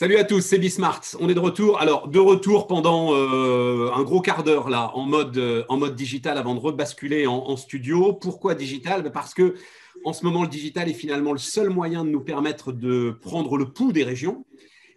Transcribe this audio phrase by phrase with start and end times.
[0.00, 1.00] Salut à tous, c'est Bismart.
[1.18, 1.80] On est de retour.
[1.80, 5.96] Alors, de retour pendant euh, un gros quart d'heure là, en mode, euh, en mode
[5.96, 8.12] digital avant de rebasculer en, studio.
[8.12, 9.02] Pourquoi digital?
[9.02, 9.56] Ben, Parce que
[10.04, 13.56] en ce moment, le digital est finalement le seul moyen de nous permettre de prendre
[13.56, 14.46] le pouls des régions.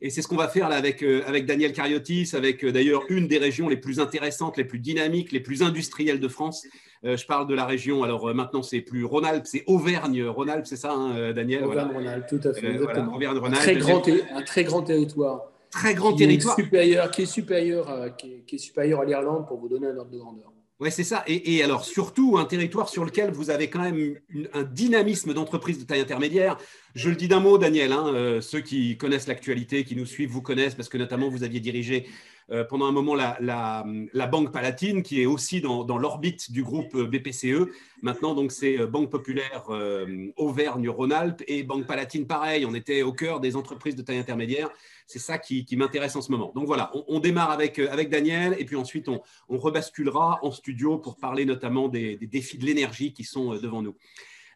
[0.03, 3.27] Et c'est ce qu'on va faire là avec, euh, avec Daniel Cariotis, avec d'ailleurs une
[3.27, 6.67] des régions les plus intéressantes, les plus dynamiques, les plus industrielles de France,
[7.03, 10.91] je parle de la région, alors euh, maintenant c'est plus Rhône-Alpes, c'est Auvergne-Rhône-Alpes, c'est ça,
[10.91, 11.63] hein, euh, Daniel?
[11.65, 12.67] Auvergne-Rhône-Alpes, tout à fait.
[12.67, 15.51] un, très grand, un très grand territoire.
[15.71, 16.55] Très grand territoire.
[16.55, 20.17] supérieur, qui est supérieur, qui est, supérieur à l'Irlande pour vous donner un ordre de
[20.17, 20.51] grandeur.
[20.81, 21.23] Oui, c'est ça.
[21.27, 24.15] Et, alors, surtout, un territoire sur lequel vous avez quand même
[24.53, 26.57] un dynamisme d'entreprise de taille intermédiaire.
[26.95, 27.91] Je le dis d'un mot, Daniel.
[27.93, 31.59] Hein, ceux qui connaissent l'actualité, qui nous suivent, vous connaissent parce que notamment vous aviez
[31.59, 32.07] dirigé
[32.51, 37.69] euh, pendant un moment la, Banque Palatine, qui est aussi dans, l'orbite du groupe BPCE.
[38.01, 42.65] Maintenant, donc, c'est euh, Banque Populaire euh, Auvergne-Rhône-Alpes et Banque Palatine, pareil.
[42.65, 44.69] On était au cœur des entreprises de taille intermédiaire.
[45.07, 46.51] C'est ça qui, m'intéresse en ce moment.
[46.53, 51.45] Donc voilà, on, démarre avec Daniel et puis ensuite on, rebasculera en studio pour parler
[51.45, 53.95] notamment des, défis de l'énergie qui sont devant nous.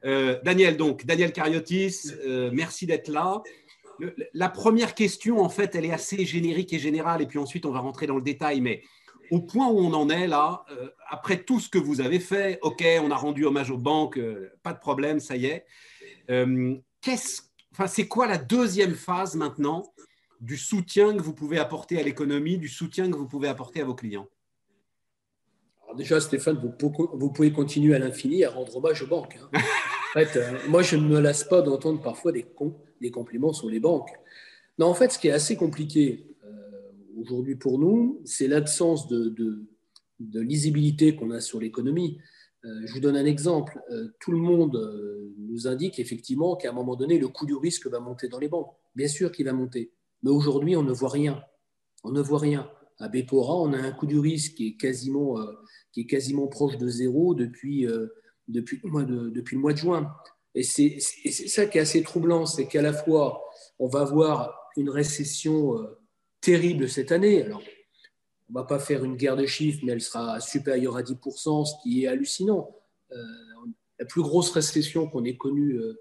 [0.06, 2.12] Daniel, donc, Daniel Cariotis,
[2.54, 3.42] merci d'être là
[4.34, 7.72] la première question, en fait, elle est assez générique et générale, et puis ensuite on
[7.72, 8.84] va rentrer dans le détail, mais
[9.32, 12.60] au point où on en est là, euh, après tout ce que vous avez fait,
[12.62, 15.66] ok, on a rendu hommage aux banques, euh, pas de problème, ça y est.
[16.30, 16.76] Euh,
[17.72, 19.84] enfin, c'est quoi la deuxième phase maintenant
[20.42, 23.86] du soutien que vous pouvez apporter à l'économie, du soutien que vous pouvez apporter à
[23.86, 24.28] vos clients?
[25.84, 29.38] Alors déjà, Stéphane, vous, pouvez continuer à l'infini à rendre hommage aux banques.
[29.54, 29.60] Hein.
[30.24, 32.46] fait, moi, je ne me lasse pas d'entendre parfois des,
[33.12, 34.10] compliments sur les banques.
[34.80, 36.50] Non, en fait, ce qui est assez compliqué euh,
[37.20, 39.66] aujourd'hui pour nous, c'est l'absence de,
[40.20, 42.18] lisibilité qu'on a sur l'économie.
[42.64, 43.82] Euh, je vous donne un exemple.
[43.92, 44.80] Euh, tout le monde
[45.38, 48.48] nous indique effectivement qu'à un moment donné, le coût du risque va monter dans les
[48.48, 48.74] banques.
[48.96, 49.92] Bien sûr qu'il va monter.
[50.24, 51.44] Mais aujourd'hui, on ne voit rien.
[52.04, 52.70] On ne voit rien.
[53.00, 55.36] À Bepora, on a un coût du risque qui est quasiment,
[55.92, 57.86] qui est quasiment proche de zéro depuis,
[58.48, 60.14] depuis, de, depuis le mois de juin.
[60.54, 63.44] Et c'est ça qui est assez troublant, c'est qu'à la fois,
[63.78, 66.00] on va avoir une récession euh,
[66.42, 67.44] terrible cette année.
[67.44, 67.62] Alors,
[68.50, 71.66] on ne va pas faire une guerre de chiffres, mais elle sera supérieure à 10%,
[71.66, 72.74] ce qui est hallucinant.
[73.12, 73.18] Euh,
[74.00, 75.94] la plus grosse récession qu'on ait connue euh,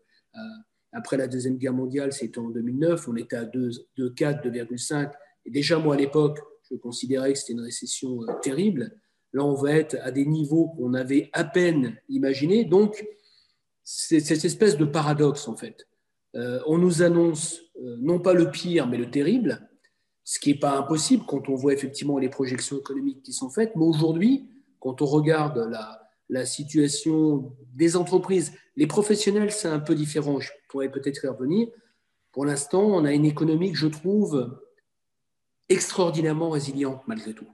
[0.93, 3.09] après la Deuxième Guerre mondiale, c'était en 2009.
[3.09, 5.11] On était à 2,4, 2,5.
[5.47, 6.39] Et déjà, moi, à l'époque,
[6.71, 8.97] je considérais que c'était une récession terrible.
[9.35, 12.65] Là, on va être à des niveaux qu'on avait à peine imaginés.
[12.65, 13.05] Donc,
[13.83, 15.89] c'est cette espèce de paradoxe, en fait.
[16.37, 19.69] Euh, on nous annonce euh, non pas le pire, mais le terrible,
[20.23, 23.75] ce qui n'est pas impossible quand on voit effectivement les projections économiques qui sont faites.
[23.75, 29.97] Mais aujourd'hui, quand on regarde la, la, situation des entreprises, les professionnels, c'est un peu
[29.97, 30.39] différent.
[30.39, 31.69] Je pourrais peut-être y revenir.
[32.31, 34.61] Pour l'instant, on a une économie que je trouve
[35.69, 37.49] extraordinairement résiliente malgré tout.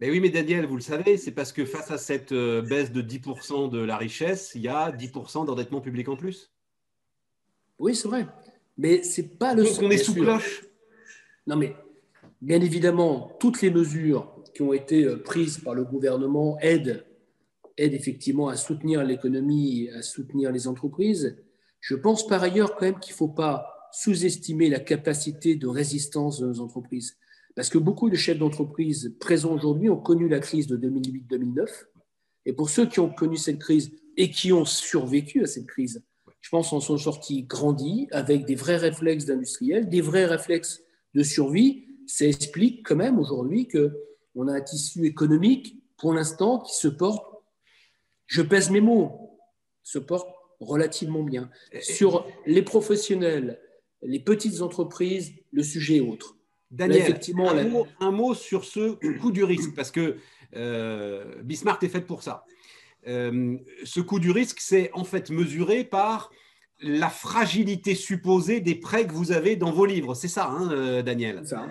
[0.00, 2.92] Mais oui, mais Daniel, vous le savez, c'est parce que face à cette euh, baisse
[2.92, 6.52] de 10% de la richesse, il y a 10% d'endettement public en plus.
[7.78, 8.26] Oui, c'est vrai.
[8.76, 10.64] Mais c'est pas le Donc on est sous cloche.
[11.46, 11.74] Non, mais
[12.42, 17.04] bien évidemment, toutes les mesures qui ont été euh, prises par le gouvernement aident,
[17.78, 21.38] aident effectivement à soutenir l'économie, à soutenir les entreprises.
[21.80, 26.40] Je pense par ailleurs quand même qu'il ne faut pas sous-estimer la capacité de résistance
[26.40, 27.16] de nos entreprises.
[27.56, 31.66] Parce que beaucoup de chefs d'entreprise présents aujourd'hui ont connu la crise de 2008-2009.
[32.44, 36.04] Et pour ceux qui ont connu cette crise et qui ont survécu à cette crise,
[36.42, 40.82] je pense qu'en sont sortis grandis avec des vrais réflexes d'industriels, des vrais réflexes
[41.14, 41.86] de survie.
[42.06, 47.24] Ça explique quand même aujourd'hui qu'on a un tissu économique, pour l'instant, qui se porte,
[48.26, 49.40] je pèse mes mots,
[49.82, 50.28] se porte
[50.60, 51.50] relativement bien.
[51.80, 53.58] Sur les professionnels,
[54.02, 56.35] les petites entreprises, le sujet est autre.
[56.76, 57.50] Daniel, effectivement,
[58.00, 60.16] un, mot, sur ce coût du risque, parce que
[60.54, 62.44] euh, Bismarck est fait pour ça.
[63.06, 66.30] Euh, ce coût du risque, c'est en fait mesuré par
[66.82, 70.14] la fragilité supposée des prêts que vous avez dans vos livres.
[70.14, 71.66] C'est ça, hein, euh, Daniel ça,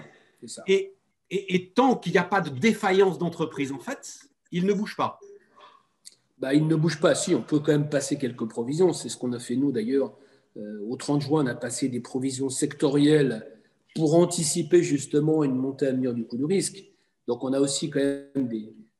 [0.47, 0.63] ça.
[0.67, 0.93] Et,
[1.29, 4.19] et, tant qu'il n'y a pas de défaillance d'entreprise, en fait,
[4.51, 5.19] il ne bouge pas.
[6.39, 7.13] Bah, il ne bouge pas.
[7.13, 8.93] Si, on peut quand même passer quelques provisions.
[8.93, 10.17] C'est ce qu'on a fait nous d'ailleurs.
[10.55, 13.54] au 30 juin, on a passé des provisions sectorielles
[13.95, 16.83] pour anticiper justement une montée à venir du coût du risque.
[17.27, 18.47] Donc on a aussi quand même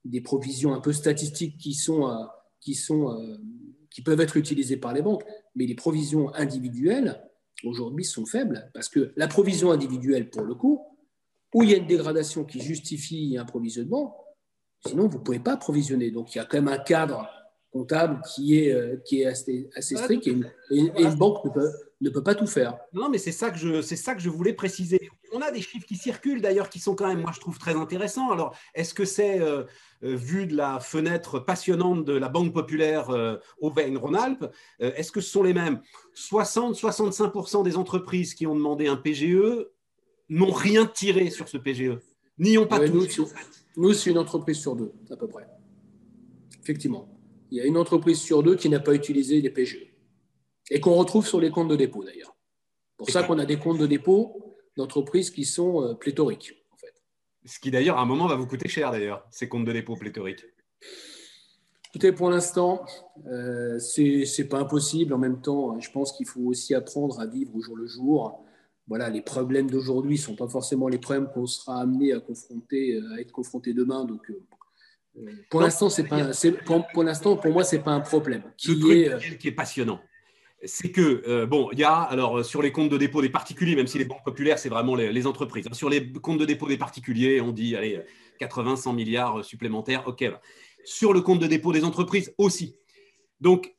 [0.06, 2.24] des, provisions un peu statistiques qui, sont, euh,
[2.62, 3.38] qui, sont, euh,
[3.92, 7.22] qui peuvent être utilisées par les banques, mais les provisions individuelles
[7.64, 10.82] aujourd'hui sont faibles parce que la provision individuelle pour le coup,
[11.54, 14.18] où il y a une dégradation qui justifie un provisionnement,
[14.88, 16.10] sinon vous ne pouvez pas provisionner.
[16.10, 17.28] Donc il y a quand même un cadre
[17.72, 21.50] comptable qui est, euh, qui est assez, assez strict et une, et une banque ne
[21.50, 21.72] peut,
[22.06, 22.78] ne peut pas tout faire.
[22.94, 25.10] Non, mais c'est ça que je, c'est ça que je voulais préciser.
[25.34, 27.76] On a des chiffres qui circulent d'ailleurs qui sont quand même, moi je trouve très
[27.76, 28.32] intéressants.
[28.32, 29.64] Alors, est-ce que c'est euh,
[30.04, 34.46] euh, vu de la fenêtre passionnante de la Banque populaire euh, Auvergne-Rhône-Alpes
[34.80, 35.82] Est-ce que ce sont les mêmes?
[36.16, 39.68] 60-65% des entreprises qui ont demandé un PGE
[40.30, 42.00] n'ont rien tiré sur ce PGE,
[42.40, 43.22] n'y ont pas ouais, touché.
[43.22, 43.28] Nous,
[43.84, 45.48] nous c'est une entreprise sur deux, à peu près.
[46.64, 47.08] Effectivement,
[47.52, 49.95] il y a une entreprise sur deux qui n'a pas utilisé les PGE
[50.72, 52.36] et qu'on retrouve sur les comptes de dépôt d'ailleurs.
[52.98, 56.54] Pour ça qu'on a des comptes de dépôt d'entreprises qui sont euh, pléthoriques.
[56.72, 56.94] En fait.
[57.46, 59.96] Ce qui d'ailleurs à un moment va vous coûter cher d'ailleurs, ces comptes de dépôt
[59.96, 60.46] pléthoriques.
[61.90, 62.86] Écoutez, pour l'instant,
[63.28, 65.14] euh, ce n'est pas impossible.
[65.14, 68.44] En même temps, je pense qu'il faut aussi apprendre à vivre au jour le jour.
[68.88, 73.00] Voilà, les problèmes d'aujourd'hui ne sont pas forcément les problèmes qu'on sera amené à, confronter,
[73.16, 74.04] à être confronté demain.
[74.04, 76.32] Donc, euh, pour l'instant, c'est pas,
[76.66, 78.44] pour, pour l'instant, pour moi, c'est pas un problème.
[78.58, 80.02] Qui est, qui est passionnant
[80.64, 83.76] c'est que, euh, bon, il y a, alors, sur les comptes de dépôt des particuliers,
[83.76, 85.68] même si les banques populaires, c'est vraiment les, entreprises.
[85.74, 88.02] Sur les comptes de dépôt des particuliers, on dit, allez,
[88.40, 90.26] 80, 100 milliards supplémentaires, OK.
[90.84, 92.76] Sur le compte de dépôt des entreprises aussi.
[93.42, 93.76] Donc,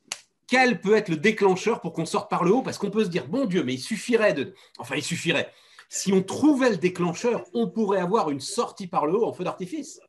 [0.46, 2.62] quel peut être le déclencheur pour qu'on sorte par le haut?
[2.62, 4.55] Parce qu'on peut se dire, bon Dieu, mais il suffirait de.
[4.78, 5.52] Enfin, il suffirait.
[5.88, 9.44] Si on trouvait le déclencheur, on pourrait avoir une sortie par le haut en feu
[9.44, 10.00] d'artifice.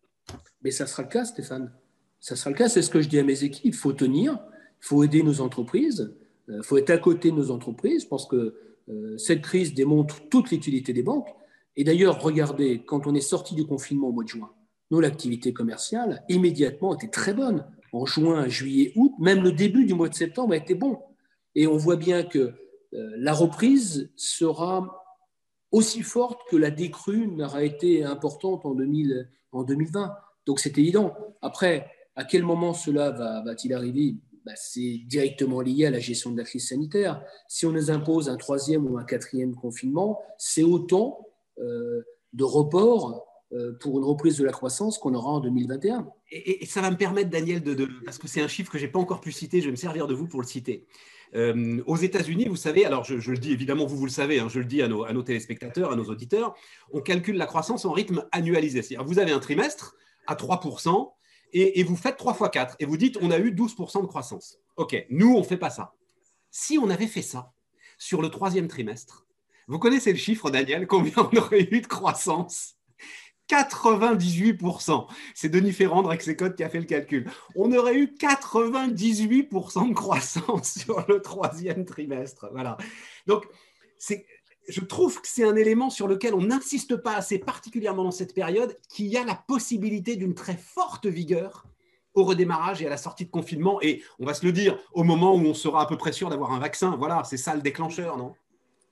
[0.64, 1.72] Mais ça sera le cas, Stéphane.
[2.20, 3.66] Ça sera le cas, c'est ce que je dis à mes équipes.
[3.66, 6.16] Il faut tenir, il faut aider nos entreprises.
[6.48, 8.04] Il euh, faut être à côté de nos entreprises.
[8.04, 8.56] Je pense que
[8.90, 11.30] euh, cette crise démontre toute l'utilité des banques.
[11.76, 14.52] Et d'ailleurs, regardez, quand on est sorti du confinement au mois de juin,
[14.90, 17.66] nous, l'activité commerciale, immédiatement, était très bonne.
[17.92, 21.00] En juin, juillet, août, même le début du mois de septembre a été bon.
[21.56, 22.54] Et on voit bien que
[22.94, 25.04] euh, la reprise sera
[25.72, 30.16] aussi forte que la décrue n'aura été importante en, 2000, en 2020.
[30.46, 31.14] Donc c'est évident.
[31.42, 33.12] Après, à quel moment cela
[33.46, 34.16] va-t-il arriver?
[34.48, 37.22] Bah, c'est directement lié à la gestion de la crise sanitaire.
[37.50, 41.28] Si on nous impose un troisième ou un quatrième confinement, c'est autant
[41.60, 42.02] euh,
[42.32, 46.08] de report euh, pour une reprise de la croissance qu'on aura en 2021.
[46.32, 48.92] Et, ça va me permettre, Daniel, de, parce que c'est un chiffre que je n'ai
[48.92, 50.86] pas encore pu citer, je vais me servir de vous pour le citer.
[51.36, 54.48] Euh, aux États-Unis, vous savez, alors je, le dis évidemment, vous, vous le savez, hein,
[54.50, 56.56] je le dis à nos, à nos, téléspectateurs, à nos auditeurs,
[56.94, 58.82] on calcule la croissance en rythme annualisé.
[58.82, 61.12] C'est-à-dire, vous avez un trimestre à 3%,
[61.54, 64.60] et, vous faites 3 fois 4 et vous dites on a eu 12% de croissance.
[64.76, 65.94] OK, nous, on ne fait pas ça.
[66.52, 67.52] Si on avait fait ça
[67.98, 69.26] sur le troisième trimestre,
[69.68, 72.76] vous connaissez le chiffre, Daniel, combien on aurait eu de croissance?
[73.50, 75.08] 98%.
[75.34, 77.30] C'est Denis Ferrand ses codes qui a fait le calcul.
[77.56, 82.50] On aurait eu 98% de croissance sur le troisième trimestre.
[82.52, 82.78] Voilà.
[83.26, 83.48] Donc,
[83.98, 84.26] c'est
[84.68, 88.34] je trouve que c'est un élément sur lequel on n'insiste pas assez, particulièrement dans cette
[88.34, 91.66] période, qu'il y a la possibilité d'une très forte vigueur
[92.14, 93.80] au redémarrage et à la sortie de confinement.
[93.82, 96.30] Et on va se le dire, au moment où on sera à peu près sûr
[96.30, 98.34] d'avoir un vaccin, voilà, c'est ça le déclencheur, non?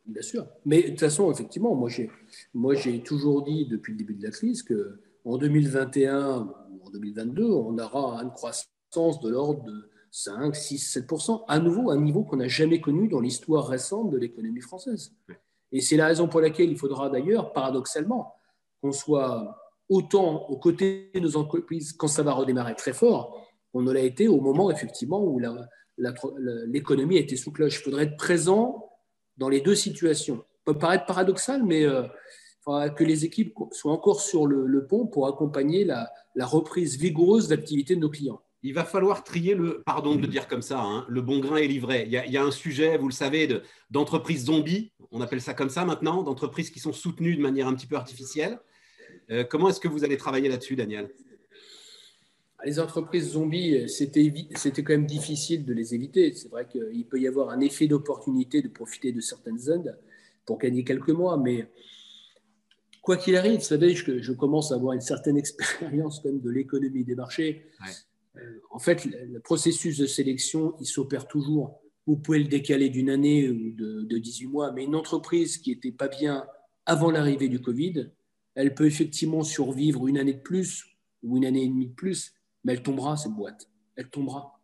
[0.06, 0.46] Bien sûr.
[0.66, 2.12] Mais de toute façon, effectivement, moi j'ai,
[2.54, 6.90] moi j'ai toujours dit depuis le début de la crise que en 2021 ou en
[6.92, 12.24] 2022, on aura une croissance de l'ordre de 5, 6, 7% à nouveau un niveau
[12.24, 15.14] qu'on n'a jamais connu dans l'histoire récente de l'économie française.
[15.72, 18.36] Et c'est la raison pour laquelle il faudra d'ailleurs, paradoxalement,
[18.82, 19.58] qu'on soit
[19.90, 24.02] autant aux côtés de nos entreprises quand ça va redémarrer très fort, qu'on ne l'a
[24.02, 25.40] été au moment effectivement où
[25.98, 27.80] l'économie a été sous cloche.
[27.80, 28.90] Il faudrait être présent
[29.38, 30.38] dans les deux situations.
[30.38, 34.88] Ça peut paraître paradoxal, mais euh, il faudra que les équipes soient encore sur le,
[34.88, 39.54] pont pour accompagner la, la reprise vigoureuse d'activité de nos clients il va falloir trier
[39.54, 42.06] le, pardon de le dire comme ça, hein, le bon grain est livré.
[42.08, 43.48] Il y, a, un sujet, vous le savez,
[43.92, 47.76] d'entreprises zombies, on appelle ça comme ça maintenant, d'entreprises qui sont soutenues de manière un
[47.76, 48.58] petit peu artificielle.
[49.30, 51.12] Euh, comment est-ce que vous allez travailler là-dessus, Daniel?
[52.66, 56.34] Les entreprises zombies, c'était quand même difficile de les éviter.
[56.34, 59.96] C'est vrai qu'il peut y avoir un effet d'opportunité de profiter de certaines zones
[60.44, 61.70] pour gagner quelques mois, mais
[63.04, 66.42] quoi qu'il arrive, vous savez, je, je, commence à avoir une certaine expérience quand même
[66.42, 67.68] de l'économie des marchés.
[68.72, 71.80] En fait, le processus de sélection, il s'opère toujours.
[72.08, 75.92] Vous pouvez le décaler d'une année ou de, 18 mois, mais une entreprise qui n'était
[75.92, 76.46] pas bien
[76.86, 78.12] avant l'arrivée du Covid,
[78.54, 80.86] elle peut effectivement survivre une année de plus
[81.24, 83.70] ou une année et demie de plus, mais elle tombera, cette boîte.
[83.96, 84.60] Elle tombera.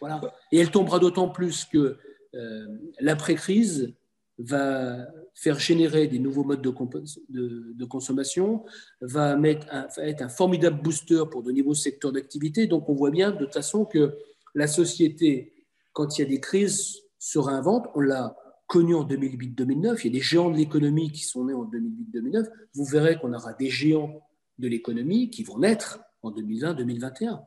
[0.00, 0.20] Voilà.
[0.52, 1.96] Et elle tombera d'autant plus que
[2.34, 2.66] euh,
[3.00, 3.94] l'après-crise
[4.38, 8.64] va faire générer des nouveaux modes de, consommation,
[9.00, 12.66] va, être un formidable booster pour de nouveaux secteurs d'activité.
[12.66, 14.16] Donc on voit bien de toute façon que
[14.54, 15.52] la société,
[15.92, 17.86] quand il y a des crises, se réinvente.
[17.94, 20.00] On l'a connu en 2008-2009.
[20.00, 22.48] Il y a des géants de l'économie qui sont nés en 2008-2009.
[22.74, 24.20] Vous verrez qu'on aura des géants
[24.58, 27.40] de l'économie qui vont naître en 2020-2021.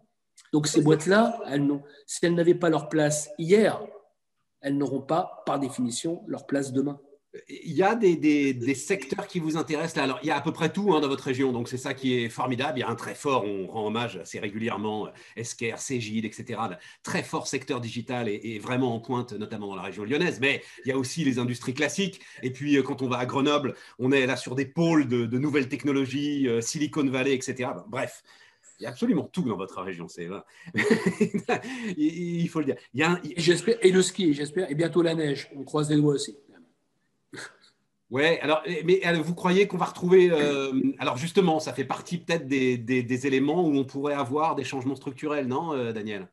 [0.53, 1.41] Donc ces boîtes-là,
[2.05, 3.81] si elles n'avaient pas leur place hier,
[4.61, 6.99] elles n'auront pas, par définition, leur place demain.
[7.47, 10.03] Il y a des, secteurs qui vous intéressent.
[10.03, 11.93] Alors, il y a à peu près tout hein, dans votre région, donc c'est ça
[11.93, 12.77] qui est formidable.
[12.77, 16.59] Il y a un très fort, on rend hommage assez régulièrement, euh, Esquerre, Cégide, etc.
[17.03, 20.39] Très fort secteur digital et, vraiment en pointe, notamment dans la région lyonnaise.
[20.41, 22.19] Mais il y a aussi les industries classiques.
[22.43, 25.37] Et puis, euh, quand on va à Grenoble, on est là sur des pôles de,
[25.37, 27.69] nouvelles technologies, euh, Silicon Valley, etc.
[27.87, 28.23] Bref,
[28.81, 30.27] il y a absolument tout dans votre région, c'est
[31.97, 32.75] il faut le dire.
[32.95, 33.21] Il y a
[33.81, 35.51] et le ski, j'espère, et bientôt la neige.
[35.55, 36.35] On croise les doigts aussi.
[38.09, 40.29] Ouais, alors, mais vous croyez qu'on va retrouver.
[40.29, 44.97] Euh, alors, justement, ça fait partie peut-être des, éléments où on pourrait avoir des changements
[44.97, 46.27] structurels, non, euh, Daniel?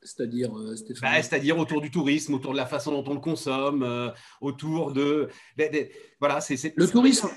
[0.00, 3.86] C'est-à-dire, euh, bah, C'est-à-dire autour du tourisme, autour de la façon dont on le consomme,
[4.40, 5.28] autour de.
[6.18, 6.72] voilà, c'est.
[6.74, 7.28] Le tourisme.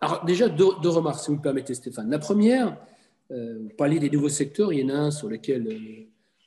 [0.00, 2.08] Alors, déjà, deux, remarques, si vous me permettez, Stéphane.
[2.08, 2.76] La première,
[3.30, 5.68] vous parliez des nouveaux secteurs, il y en a un sur lequel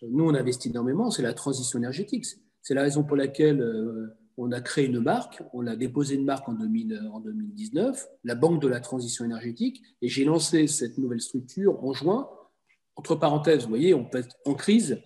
[0.01, 2.25] nous, on investit énormément, c'est la transition énergétique.
[2.61, 3.61] C'est la raison pour laquelle
[4.37, 8.67] on a créé une marque, on a déposé une marque en, 2019, la Banque de
[8.67, 12.29] la Transition énergétique, et j'ai lancé cette nouvelle structure en juin.
[12.95, 14.99] Entre parenthèses, vous voyez, on peut être en crise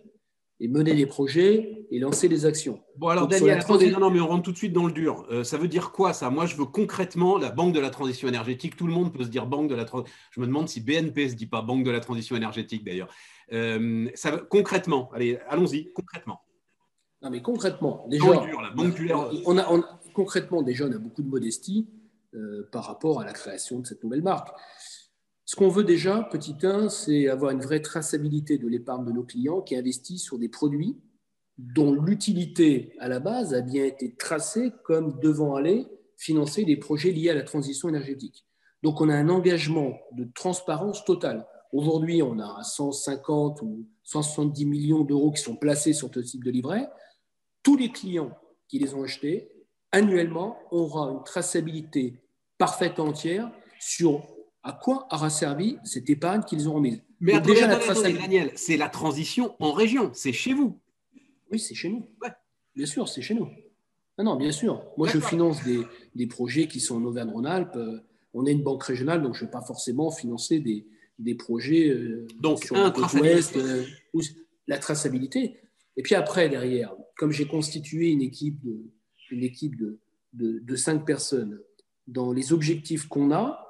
[0.60, 2.82] et mener des projets et lancer des actions.
[2.96, 5.26] Bon, alors Daniel, attendez, non, non, mais on rentre tout de suite dans le dur.
[5.30, 6.30] Euh, ça veut dire quoi ça?
[6.30, 8.76] Moi, je veux concrètement la Banque de la Transition énergétique.
[8.76, 10.14] Tout le monde peut se dire Banque de la Transition.
[10.32, 13.10] Je me demande si BNP se dit pas Banque de la Transition énergétique d'ailleurs.
[13.54, 14.32] Euh, ça.
[14.50, 16.42] Concrètement, allez, allons-y, concrètement.
[17.22, 18.28] Non, mais concrètement, déjà,
[19.46, 21.88] on a, concrètement, déjà, on a beaucoup de modestie
[22.36, 24.50] euh, par rapport à la création de cette nouvelle marque.
[25.48, 29.24] Ce qu'on veut déjà, petit 1, c'est avoir une vraie traçabilité de l'épargne de nos
[29.24, 30.98] clients qui investissent sur des produits
[31.58, 35.88] dont l'utilité à la base a bien été tracée comme devant aller
[36.18, 38.46] financer des projets liés à la transition énergétique.
[38.84, 41.48] Donc on a un engagement de transparence totale.
[41.72, 46.52] Aujourd'hui, on a 150 ou 170 millions d'euros qui sont placés sur ce type de
[46.52, 46.90] livret
[47.64, 48.38] tous les clients
[48.68, 49.50] qui les ont achetés,
[49.94, 52.22] annuellement, aura une traçabilité
[52.58, 53.50] parfaite entière
[53.80, 54.37] sur
[54.68, 57.02] à quoi aura servi cette épargne qu'ils ont mise.
[57.20, 60.78] Mais déjà, la Daniel, c'est la transition en région, c'est chez vous.
[61.52, 62.06] Oui, c'est chez nous.
[62.76, 63.50] Bien sûr, c'est chez nous.
[64.18, 64.84] Non, non, bien sûr.
[64.98, 65.80] Moi, je finance des,
[66.16, 67.78] des, projets qui sont en Auvergne-Rhône-Alpes.
[68.34, 70.86] On est une banque régionale, donc je ne vais pas forcément financer des,
[71.18, 73.56] des projets euh, donc, sur un, côte ouest.
[73.56, 73.86] Euh,
[74.68, 75.56] la traçabilité.
[75.96, 78.92] Et puis après, derrière, comme j'ai constitué une équipe de,
[79.32, 80.00] une équipe de,
[80.34, 81.62] de, cinq personnes,
[82.08, 83.67] dans les objectifs qu'on a,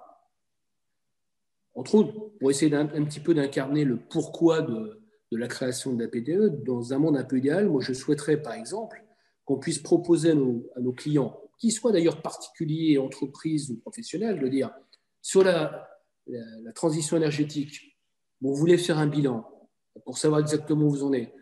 [1.77, 5.00] entre autres, pour essayer un petit peu d'incarner le pourquoi de,
[5.31, 8.53] la création de la PTE, dans un monde un peu idéal, moi je souhaiterais par
[8.53, 9.03] exemple
[9.46, 14.72] qu'on puisse proposer à nos, clients, qu'ils soient d'ailleurs particuliers, entreprises ou professionnels, de dire
[15.22, 15.88] sur la,
[16.74, 17.96] transition énergétique,
[18.41, 19.48] vous voulez faire un bilan
[20.03, 21.34] pour savoir exactement où vous en êtes.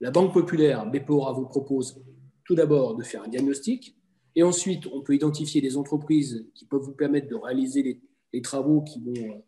[0.00, 2.02] La Banque populaire, BPORA, vous propose
[2.44, 3.96] tout d'abord de faire un diagnostic,
[4.34, 8.00] et ensuite, on peut identifier des entreprises qui peuvent vous permettre de réaliser
[8.32, 9.44] les, travaux qui vont,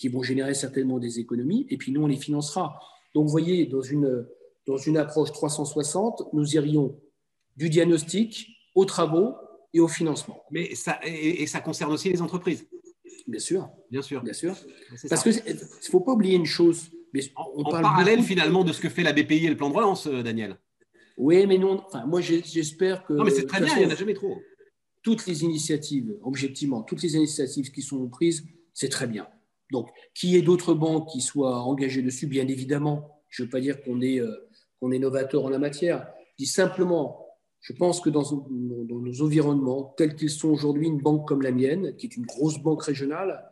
[0.00, 2.80] qui vont générer certainement des économies, et puis nous, on les financera.
[3.14, 4.26] Donc, vous voyez, dans une,
[4.66, 6.98] dans une approche 360, nous irions
[7.58, 9.34] du diagnostic aux travaux
[9.74, 10.42] et au financement.
[10.50, 12.66] Mais ça, et, ça concerne aussi les entreprises
[13.28, 13.68] Bien sûr.
[13.90, 14.22] Bien sûr.
[14.22, 14.56] Bien sûr.
[15.10, 16.90] Parce qu'il ne faut pas oublier une chose,
[17.36, 20.06] on en parallèle finalement de ce que fait la BPI et le plan de relance,
[20.06, 20.56] euh, Daniel.
[21.18, 21.82] Oui, mais non.
[21.86, 23.12] Enfin, moi, j'espère que.
[23.12, 23.76] Non, mais c'est très bien.
[23.76, 24.40] il n'y en a jamais trop.
[25.02, 29.28] Toutes les initiatives, objectivement, toutes les initiatives qui sont prises, c'est très bien.
[29.70, 33.22] Donc, qu'il y ait d'autres banques qui soient engagées dessus, bien évidemment.
[33.28, 34.48] Je ne veux pas dire qu'on est, euh,
[34.92, 36.08] est novateur en la matière.
[36.38, 37.26] Je dis simplement,
[37.60, 41.94] je pense que dans nos environnements, tels qu'ils sont aujourd'hui, une banque comme la mienne,
[41.96, 43.50] qui est une grosse banque régionale,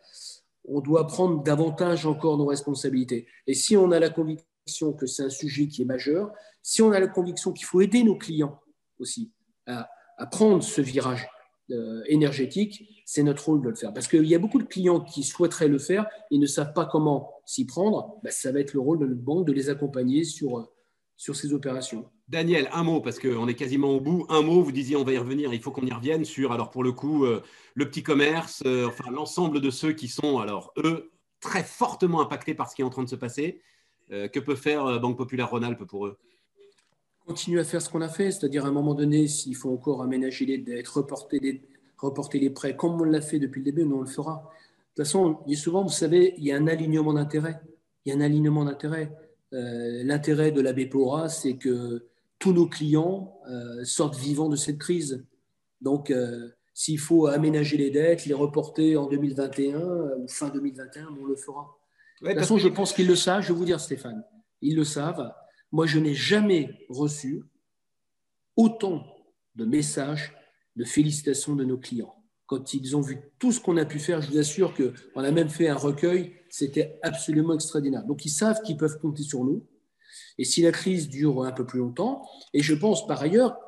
[0.64, 3.26] on doit prendre davantage encore nos responsabilités.
[3.46, 6.30] Et si on a la conviction que c'est un sujet qui est majeur,
[6.62, 8.60] si on a la conviction qu'il faut aider nos clients
[8.98, 9.32] aussi
[9.66, 9.88] à,
[10.30, 11.28] prendre ce virage
[11.70, 13.92] euh, énergétique, c'est notre rôle de le faire.
[13.92, 16.86] Parce qu'il y a beaucoup de clients qui souhaiteraient le faire et ne savent pas
[16.86, 18.18] comment s'y prendre.
[18.22, 20.70] Ben, ça va être le rôle de notre banque de les accompagner sur,
[21.16, 22.06] sur ces opérations.
[22.28, 24.26] Daniel, un mot, parce qu'on est quasiment au bout.
[24.28, 26.70] Un mot, vous disiez, on va y revenir, il faut qu'on y revienne sur, alors
[26.70, 27.42] pour le coup, euh,
[27.74, 31.10] le petit commerce, euh, enfin l'ensemble de ceux qui sont, alors eux,
[31.40, 33.60] très fortement impactés par ce qui est en train de se passer.
[34.10, 36.18] Euh, que peut faire Banque Populaire Rhône-Alpes pour eux?
[37.28, 40.02] Continuer à faire ce qu'on a fait, c'est-à-dire à un moment donné, s'il faut encore
[40.02, 41.62] aménager les dettes, reporter les,
[41.98, 44.50] reporter les prêts, comme on l'a fait depuis le début, nous on le fera.
[44.96, 47.60] De toute façon, souvent, vous savez, il y a un alignement d'intérêts.
[48.04, 49.12] Il y a un alignement d'intérêts.
[49.52, 52.06] L'intérêt de la BPORA, c'est que
[52.38, 55.24] tous nos clients euh, sortent vivants de cette crise.
[55.80, 61.08] Donc, euh, s'il faut aménager les dettes, les reporter en 2021 euh, ou fin 2021,
[61.20, 61.76] on le fera.
[62.22, 63.42] de toute façon, je pense qu'ils le savent.
[63.42, 64.24] Je vais vous dire, Stéphane,
[64.62, 65.32] ils le savent.
[65.72, 67.42] Moi, je n'ai jamais reçu
[68.56, 69.04] autant
[69.54, 70.34] de messages
[70.76, 72.14] de félicitations de nos clients.
[72.46, 75.30] Quand ils ont vu tout ce qu'on a pu faire, je vous assure qu'on a
[75.30, 78.04] même fait un recueil, c'était absolument extraordinaire.
[78.04, 79.66] Donc ils savent qu'ils peuvent compter sur nous.
[80.38, 83.58] Et si la crise dure un peu plus longtemps, et je pense par ailleurs,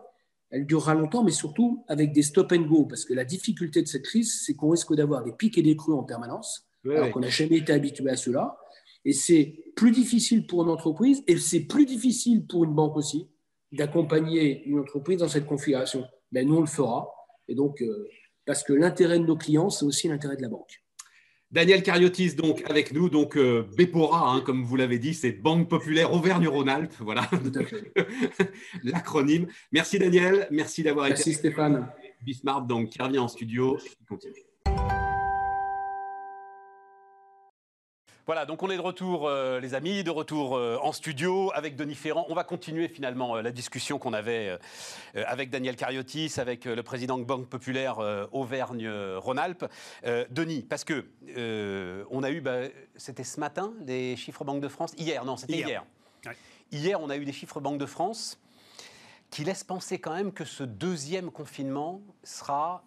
[0.50, 3.86] elle durera longtemps, mais surtout avec des stop and go, parce que la difficulté de
[3.86, 7.20] cette crise, c'est qu'on risque d'avoir des pics et des creux en permanence, alors qu'on
[7.20, 8.56] n'a jamais été habitué à cela.
[9.04, 13.28] Et c'est plus difficile pour une entreprise, et c'est plus difficile pour une banque aussi,
[13.72, 16.04] d'accompagner une entreprise dans cette configuration.
[16.32, 17.08] Mais nous, on le fera.
[17.48, 18.08] Et donc, euh,
[18.44, 20.82] parce que l'intérêt de nos clients, c'est aussi l'intérêt de la banque.
[21.50, 25.68] Daniel Cariotis, donc, avec nous, donc euh, BEPORA, hein, comme vous l'avez dit, c'est Banque
[25.68, 27.28] Populaire Auvergne-Rhône-Alpes, voilà,
[28.84, 29.48] l'acronyme.
[29.72, 31.14] Merci Daniel, merci d'avoir été.
[31.14, 31.88] Merci Stéphane.
[32.22, 33.78] Bismarck, donc, qui revient en studio,
[34.08, 34.49] continue.
[38.30, 41.74] Voilà, donc on est de retour, euh, les amis, de retour euh, en studio avec
[41.74, 42.26] Denis Ferrand.
[42.28, 44.56] On va continuer finalement euh, la discussion qu'on avait
[45.16, 47.98] avec Daniel Cariotis, avec le président de Banque Populaire
[48.30, 49.64] Auvergne-Rhône-Alpes.
[50.30, 51.06] Denis, parce que
[52.08, 54.92] on a eu, bah, c'était ce matin, les chiffres Banque de France?
[54.96, 55.84] Hier, non, c'était hier.
[56.70, 57.00] Hier.
[57.00, 58.38] on a eu des chiffres Banque de France
[59.30, 62.84] qui laissent penser quand même que ce deuxième confinement sera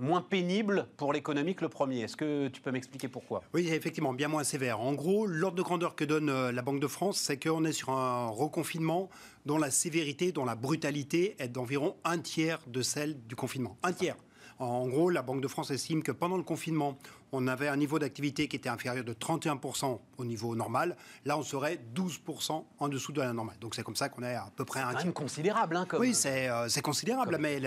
[0.00, 2.00] moins pénible pour l'économie que le premier.
[2.00, 3.42] Est-ce que tu peux m'expliquer pourquoi?
[3.52, 4.80] Oui, effectivement, bien moins sévère.
[4.80, 7.72] En gros, l'ordre de grandeur que donne euh, la Banque de France, c'est qu'on est
[7.72, 9.10] sur un reconfinement
[9.44, 13.76] dont la sévérité, dont la brutalité est d'environ un tiers de celle du confinement.
[13.82, 14.16] Un tiers.
[14.60, 16.98] En gros, la Banque de France estime que pendant le confinement,
[17.32, 20.96] on avait un niveau d'activité qui était inférieur de 31% au niveau normal.
[21.24, 23.56] Là, on serait 12% en dessous de la normale.
[23.58, 25.76] Donc c'est comme ça qu'on est à peu près un C'est considérable.
[25.76, 27.58] Hein, Oui, euh, c'est considérable, mais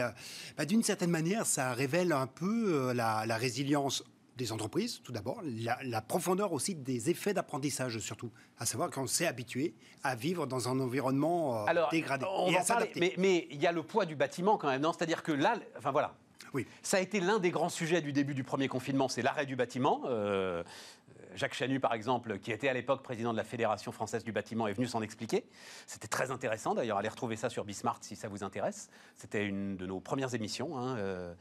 [0.55, 4.03] bah, d'une certaine manière, ça révèle un peu euh, la, résilience
[4.37, 9.25] des entreprises, tout d'abord, la, profondeur aussi des effets d'apprentissage, surtout, à savoir qu'on s'est
[9.25, 9.73] habitué
[10.03, 12.27] à vivre dans un environnement euh, dégradé.
[12.29, 14.93] On et mais il y a le poids du bâtiment quand même, non?
[14.93, 16.15] C'est-à-dire que là, enfin voilà,
[16.53, 16.67] oui.
[16.81, 19.55] Ça a été l'un des grands sujets du début du premier confinement, c'est l'arrêt du
[19.55, 20.01] bâtiment.
[20.05, 20.63] Euh,
[21.35, 24.67] Jacques Chanu, par exemple, qui était à l'époque président de la Fédération française du bâtiment,
[24.67, 25.45] est venu s'en expliquer.
[25.87, 28.89] C'était très intéressant, d'ailleurs, allez retrouver ça sur Bismart si ça vous intéresse.
[29.15, 30.77] C'était une de nos premières émissions.
[30.77, 31.33] Hein, euh,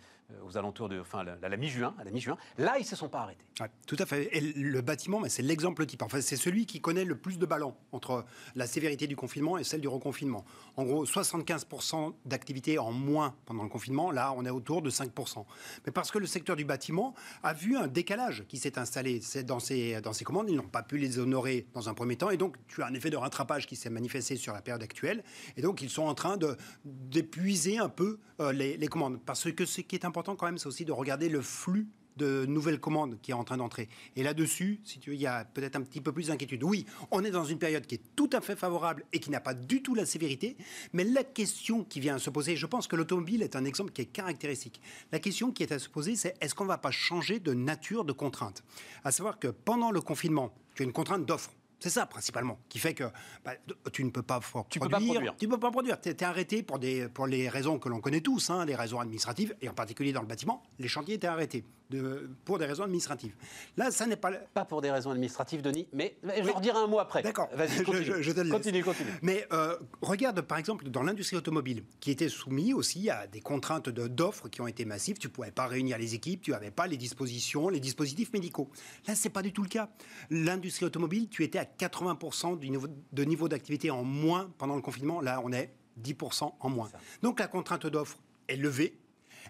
[0.45, 1.03] aux alentours de,
[1.43, 2.37] la, mi-juin, la mi-juin.
[2.59, 3.45] Là, ils se sont pas arrêtés.
[3.87, 4.29] tout à fait.
[4.37, 6.03] Et le bâtiment, mais c'est l'exemple type.
[6.03, 9.65] Enfin, c'est celui qui connaît le plus de ballons entre la sévérité du confinement et
[9.65, 10.45] celle du reconfinement.
[10.77, 14.11] En gros, 75% d'activité en moins pendant le confinement.
[14.11, 15.45] Là, on est autour de 5%.
[15.87, 19.61] Mais parce que le secteur du bâtiment a vu un décalage qui s'est installé dans
[19.61, 20.49] ces commandes.
[20.49, 22.31] Ils n'ont pas pu les honorer dans un premier temps.
[22.31, 25.23] Et donc, tu as un effet de rattrapage qui s'est manifesté sur la période actuelle.
[25.57, 26.39] Et donc, ils sont en train
[26.85, 29.21] d'épuiser un peu euh, les, les commandes.
[29.25, 32.45] Parce que ce qui est important, quand même, c'est aussi de regarder le flux de
[32.47, 33.89] nouvelles commandes qui est en train d'entrer.
[34.17, 36.63] Et là-dessus, si tu veux, il y a peut-être un petit peu plus d'inquiétude.
[36.65, 39.41] Oui, on est dans une période qui est tout à fait favorable et qui n'a
[39.41, 40.57] pas du tout la sévérité,
[40.93, 43.93] mais la question qui vient à se poser, je pense que l'automobile est un exemple
[43.93, 44.81] qui est caractéristique.
[45.11, 47.55] La question qui est à se poser, c'est est-ce qu'on ne va pas changer de
[47.55, 48.63] nature de contrainte?
[49.05, 51.55] À savoir que pendant le confinement, tu as une contrainte d'offre.
[51.83, 53.05] C'est ça principalement qui fait que
[53.45, 53.55] bah,
[53.93, 54.69] tu ne peux pas produire.
[54.69, 55.37] Tu peux pas produire.
[55.37, 56.01] Tu peux pas produire.
[56.01, 59.01] Tu es, arrêté pour, des, pour les raisons que l'on connaît tous, hein, les raisons
[59.01, 61.65] administratives, et en particulier dans le bâtiment, les chantiers étaient arrêtés
[62.45, 63.35] pour des raisons administratives.
[63.77, 64.33] Là, ça n'est pas...
[64.33, 67.23] Pas pour des raisons administratives, Denis, mais je leur dirai un mot après.
[67.23, 67.49] D'accord,
[67.85, 68.05] continue.
[68.05, 69.11] Je, je, te Continue, continue.
[69.23, 73.89] Mais euh, regarde, par exemple, dans l'industrie automobile, qui était soumis aussi à des contraintes
[73.89, 75.19] d'offres qui ont été massives.
[75.19, 78.71] Tu ne pouvais pas réunir les équipes, tu n'avais pas les dispositions, les dispositifs médicaux.
[79.07, 79.89] Là, ce n'est pas du tout le cas.
[80.31, 84.83] L'industrie automobile, tu étais à 80% du niveau, de niveau d'activité en moins pendant le
[84.83, 85.21] confinement.
[85.21, 86.91] Là, on est 10% en moins.
[87.23, 88.99] Donc la contrainte d'offre est levée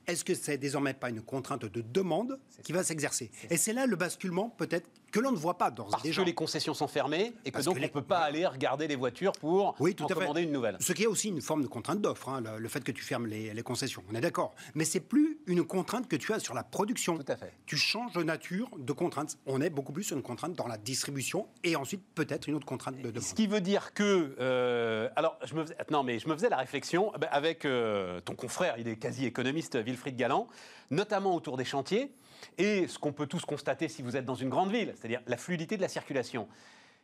[0.06, 3.30] est-ce que c'est désormais pas une contrainte de demande qui va s'exercer?
[3.50, 6.34] Et c'est là le basculement peut-être que l'on ne voit pas dans Parce que les
[6.34, 9.76] concessions sont fermées et que donc on ne peut pas aller regarder les voitures pour
[9.78, 10.78] oui, tout en commander une nouvelle.
[10.80, 13.26] Ce qui est aussi une forme de contrainte d'offre, hein, le, fait que tu fermes
[13.26, 14.02] les, concessions.
[14.10, 14.54] On est d'accord.
[14.74, 17.18] Mais c'est plus une contrainte que tu as sur la production.
[17.18, 17.52] Tout à fait.
[17.66, 19.36] Tu changes de nature de contrainte.
[19.46, 22.66] On est beaucoup plus sur une contrainte dans la distribution et ensuite peut-être une autre
[22.66, 23.22] contrainte de demande.
[23.22, 26.48] Ce qui veut dire que, euh, alors je me faisais, non mais je me faisais
[26.48, 30.48] la réflexion bah, avec euh, ton confrère, il est quasi économiste, Wilfried Galland,
[30.90, 32.12] notamment autour des chantiers
[32.58, 35.36] et ce qu'on peut tous constater si vous êtes dans une grande ville, c'est-à-dire la
[35.36, 36.48] fluidité de la circulation.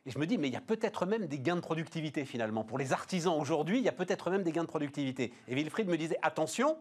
[0.07, 2.65] Et je me dis, mais il y a peut-être même des gains de productivité finalement.
[2.65, 5.33] Pour les artisans aujourd'hui, il y a peut-être même des gains de productivité.
[5.49, 6.79] Et Wilfried me disait, attention,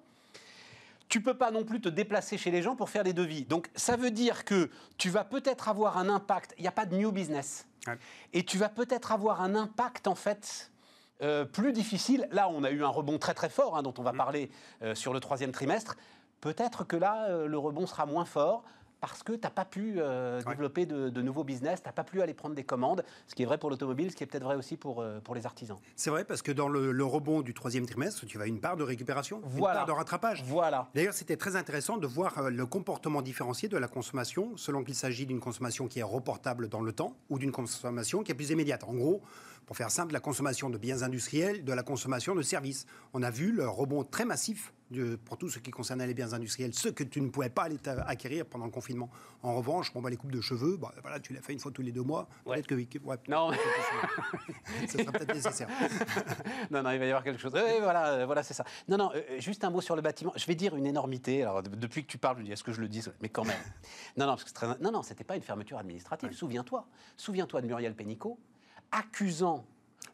[1.09, 3.43] tu peux pas non plus te déplacer chez les gens pour faire des devis.
[3.43, 6.53] Donc ça veut dire que tu vas peut-être avoir un impact.
[6.57, 7.65] Il n'y a pas de new business.
[8.33, 10.71] Et tu vas peut-être avoir un impact en fait
[11.21, 12.27] euh, plus difficile.
[12.31, 14.17] Là, on a eu un rebond très très fort hein, dont on va mm.
[14.17, 14.49] parler
[14.81, 15.95] euh, sur le troisième trimestre.
[16.41, 18.63] Peut-être que là, euh, le rebond sera moins fort
[18.99, 22.21] parce que tu n'as pas pu euh, développer de, nouveaux business, tu n'as pas pu
[22.21, 24.55] aller prendre des commandes, ce qui est vrai pour l'automobile, ce qui est peut-être vrai
[24.55, 25.77] aussi pour, euh, pour les artisans.
[25.95, 28.83] C'est vrai, parce que dans le, rebond du troisième trimestre, tu as une part de
[28.83, 30.43] récupération, une part de rattrapage.
[30.45, 30.89] Voilà.
[30.93, 35.25] D'ailleurs, c'était très intéressant de voir le comportement différencié de la consommation, selon qu'il s'agit
[35.25, 38.83] d'une consommation qui est reportable dans le temps ou d'une consommation qui est plus immédiate.
[38.83, 39.21] En gros,
[39.65, 42.85] pour faire simple, la consommation de biens industriels, de la consommation de services.
[43.13, 44.73] On a vu le rebond très massif
[45.25, 47.77] pour tout ce qui concernait les biens industriels, ce que tu ne pouvais pas aller
[48.05, 49.09] acquérir pendant le confinement.
[49.43, 51.71] En revanche, bon, bah, les coupes de cheveux, bah, voilà, tu l'as fait une fois
[51.71, 52.27] tous les deux mois.
[52.45, 52.75] Peut-être que.
[52.75, 53.51] Ouais, non,
[54.87, 55.67] ça sera peut-être nécessaire.
[56.71, 57.53] non, non, il va y avoir quelque chose.
[57.53, 58.63] Oui, voilà, euh, voilà c'est ça.
[58.87, 60.33] Non, non, euh, juste un mot sur le bâtiment.
[60.35, 61.43] Je vais dire une énormité.
[61.43, 63.03] Alors, depuis que tu parles, je dis est-ce que je le dis?
[63.21, 63.57] Mais quand même.
[64.17, 64.67] non, non, parce que très...
[64.79, 66.31] non, non, c'était pas une fermeture administrative.
[66.31, 66.87] Souviens-toi.
[67.17, 68.39] Souviens-toi de Muriel Pénicaud
[68.91, 69.65] accusant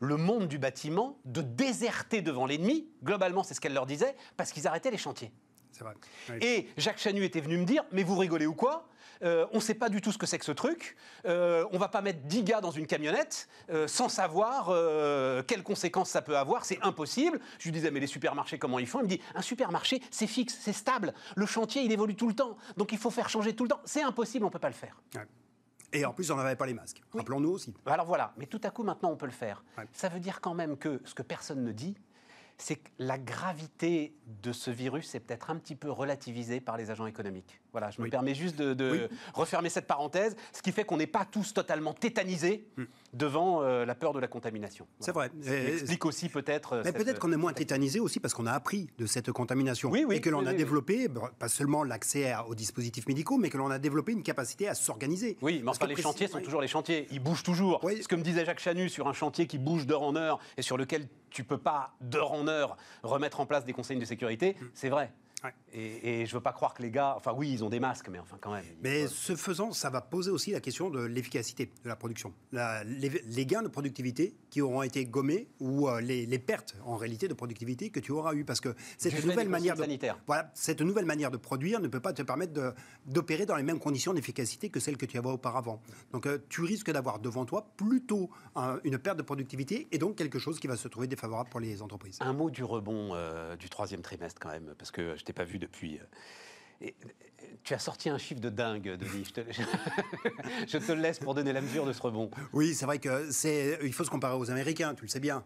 [0.04, 4.52] le monde du bâtiment de déserter devant l'ennemi, globalement c'est ce qu'elle leur disait, parce
[4.52, 5.32] qu'ils arrêtaient les chantiers.
[5.72, 5.96] C'est vrai.
[6.42, 8.88] Et Jacques Chanu était venu me dire, mais vous rigolez ou quoi?
[9.24, 10.96] Euh, on ne sait pas du tout ce que c'est que ce truc.
[11.26, 15.64] Euh, on va pas mettre 10 gars dans une camionnette euh, sans savoir euh, quelles
[15.64, 16.66] conséquences ça peut avoir.
[16.66, 17.40] C'est impossible.
[17.58, 19.00] Je lui disais, mais les supermarchés, comment ils font?
[19.00, 21.14] Il me dit, un supermarché, c'est fixe, c'est stable.
[21.36, 22.58] Le chantier, il évolue tout le temps.
[22.78, 23.82] Donc il faut faire changer tout le temps.
[23.86, 25.02] C'est impossible, on ne peut pas le faire.
[25.94, 27.02] Et en plus, on n'avait pas les masques.
[27.14, 27.74] Rappelons-nous aussi.
[27.86, 29.64] Alors voilà, mais tout à coup, maintenant, on peut le faire.
[29.94, 31.96] Ça veut dire quand même que ce que personne ne dit,
[32.58, 36.92] c'est que la gravité de ce virus est peut-être un petit peu relativisée par les
[36.92, 37.62] agents économiques.
[37.74, 41.26] Voilà, je me permets juste de, refermer cette parenthèse, ce qui fait qu'on n'est pas
[41.26, 42.84] tous totalement tétanisés hmm.
[43.14, 44.88] devant euh, la peur de la contamination.
[45.00, 45.32] C'est vrai.
[45.44, 46.74] explique aussi peut-être.
[46.74, 49.90] Euh, Mais peut-être qu'on est moins tétanisé aussi parce qu'on a appris de cette contamination.
[49.90, 51.08] Oui, oui, et que l'on a développé,
[51.40, 55.38] pas seulement l'accès aux dispositifs médicaux, mais que l'on a développé une capacité à s'organiser.
[55.42, 57.08] Oui, mais enfin, les chantiers sont toujours les chantiers.
[57.12, 57.82] Ils bougent toujours.
[57.84, 60.62] Ce que me disait Jacques Chanu sur un chantier qui bouge d'heure en heure et
[60.62, 64.56] sur lequel tu peux pas d'heure en heure remettre en place des consignes de sécurité,
[64.60, 64.66] hmm.
[64.76, 65.12] c'est vrai.
[65.74, 68.10] Et, je ne veux pas croire que les gars, enfin oui, ils ont des masques,
[68.10, 68.64] mais enfin quand même.
[68.82, 72.34] Mais ce faisant, ça va poser aussi la question de l'efficacité de la production.
[72.52, 77.34] les, gains de productivité qui auront été gommés ou euh, les, pertes en réalité de
[77.34, 79.84] productivité que tu auras eu parce que cette nouvelle manière de
[80.28, 82.74] voilà, cette nouvelle manière de produire ne peut pas te permettre
[83.06, 85.82] d'opérer dans les mêmes conditions d'efficacité que celles que tu avais auparavant.
[86.12, 88.30] Donc euh, tu risques d'avoir devant toi plutôt
[88.84, 91.82] une perte de productivité et donc quelque chose qui va se trouver défavorable pour les
[91.82, 92.18] entreprises.
[92.22, 95.60] Un mot du rebond euh, du troisième trimestre quand même parce que je pas vu
[95.60, 96.00] depuis.
[96.00, 96.04] Euh,
[96.82, 96.96] et,
[97.64, 99.26] tu as sorti un chiffre de dingue, Denis.
[99.26, 99.42] Je te,
[100.68, 102.30] je te laisse pour donner la mesure de ce rebond.
[102.52, 103.80] Oui, c'est vrai que c'est.
[103.84, 105.44] Il faut se comparer aux Américains, tu le sais bien.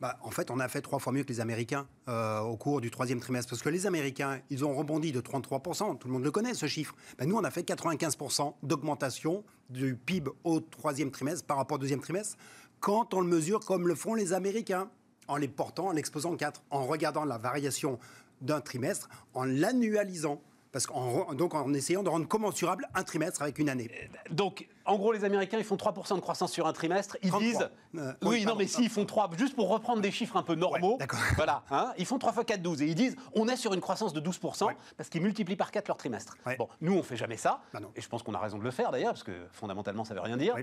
[0.00, 2.80] Bah, en fait, on a fait trois fois mieux que les Américains euh, au cours
[2.80, 3.50] du troisième trimestre.
[3.50, 5.98] Parce que les Américains, ils ont rebondi de 33%.
[5.98, 6.94] Tout le monde le connaît, ce chiffre.
[7.18, 11.78] Bah, nous, on a fait 95% d'augmentation du PIB au troisième trimestre par rapport au
[11.78, 12.36] deuxième trimestre,
[12.80, 14.88] quand on le mesure comme le font les Américains,
[15.26, 17.98] en les portant, en en quatre, en regardant la variation
[18.40, 20.40] d'un trimestre en l'annualisant.
[20.70, 23.90] Parce qu'en donc en essayant de rendre commensurable un trimestre avec une année.
[24.30, 27.16] Donc, en gros, les Américains, ils font 3% de croissance sur un trimestre.
[27.22, 27.70] Ils disent.
[27.96, 30.54] Euh, oui, non, mais si, ils font 3, juste pour reprendre des chiffres un peu
[30.54, 30.98] normaux.
[31.36, 31.62] voilà.
[31.70, 32.82] Hein, ils font 3 fois 4, 12.
[32.82, 35.88] Et ils disent, on est sur une croissance de 12% parce qu'ils multiplient par 4
[35.88, 36.36] leur trimestre.
[36.58, 37.62] Bon, nous, on fait jamais ça.
[37.72, 40.12] Bah et je pense qu'on a raison de le faire d'ailleurs, parce que fondamentalement, ça
[40.12, 40.54] veut rien dire.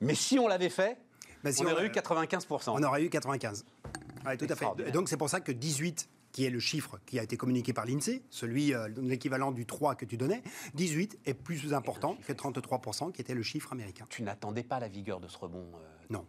[0.00, 0.98] Mais si on l'avait fait,
[1.42, 2.70] bah, on, aurait eu 95%.
[2.70, 3.64] On aurait eu 95.
[4.38, 4.92] tout à fait.
[4.92, 7.86] Donc, c'est pour ça que 18 qui est le chiffre qui a été communiqué par
[7.86, 10.42] l'INSEE, celui, euh, l'équivalent du 3 que tu donnais,
[10.74, 14.04] 18 est plus important que 33%, qui était le chiffre américain.
[14.10, 16.26] Tu n'attendais pas la vigueur de ce rebond euh, Non.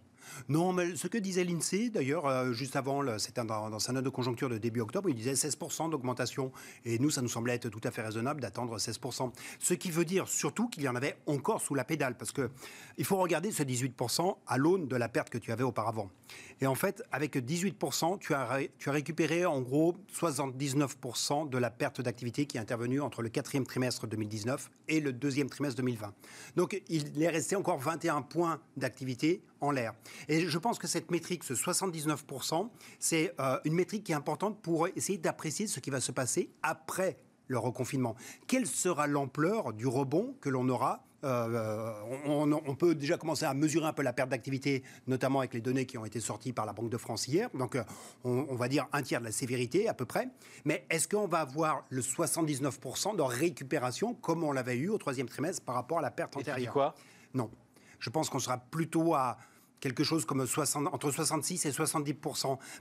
[0.49, 4.09] Non, mais ce que disait l'INSEE, d'ailleurs, euh, juste avant, c'était dans, sa note de
[4.09, 6.51] conjoncture de début octobre, il disait 16% d'augmentation.
[6.85, 9.31] Et nous, ça nous semblait être tout à fait raisonnable d'attendre 16%.
[9.59, 12.49] Ce qui veut dire surtout qu'il y en avait encore sous la pédale, parce que
[12.97, 16.09] il faut regarder ce 18% à l'aune de la perte que tu avais auparavant.
[16.61, 21.69] Et en fait, avec 18%, tu as, tu as récupéré en gros 79% de la
[21.69, 26.13] perte d'activité qui est intervenue entre le quatrième trimestre 2019 et le deuxième trimestre 2020.
[26.55, 29.93] Donc, il est resté encore 21 points d'activité en l'air.
[30.28, 34.62] Et je pense que cette métrique, ce 79%, c'est euh, une métrique qui est importante
[34.62, 38.15] pour essayer d'apprécier ce qui va se passer après le reconfinement.
[38.47, 41.91] Quelle sera l'ampleur du rebond que l'on aura euh,
[42.25, 45.88] on, peut déjà commencer à mesurer un peu la perte d'activité, notamment avec les données
[45.88, 47.49] qui ont été sorties par la Banque de France hier.
[47.56, 47.84] Donc, euh,
[48.23, 50.28] on, va dire un tiers de la sévérité à peu près.
[50.65, 55.28] Mais est-ce qu'on va avoir le 79% de récupération comme on l'avait eu au troisième
[55.28, 56.73] trimestre par rapport à la perte antérieure?
[56.73, 56.95] quoi?
[57.34, 57.49] Non.
[57.99, 59.38] Je pense qu'on sera plutôt à
[59.79, 62.15] quelque chose comme 60, entre 66 et 70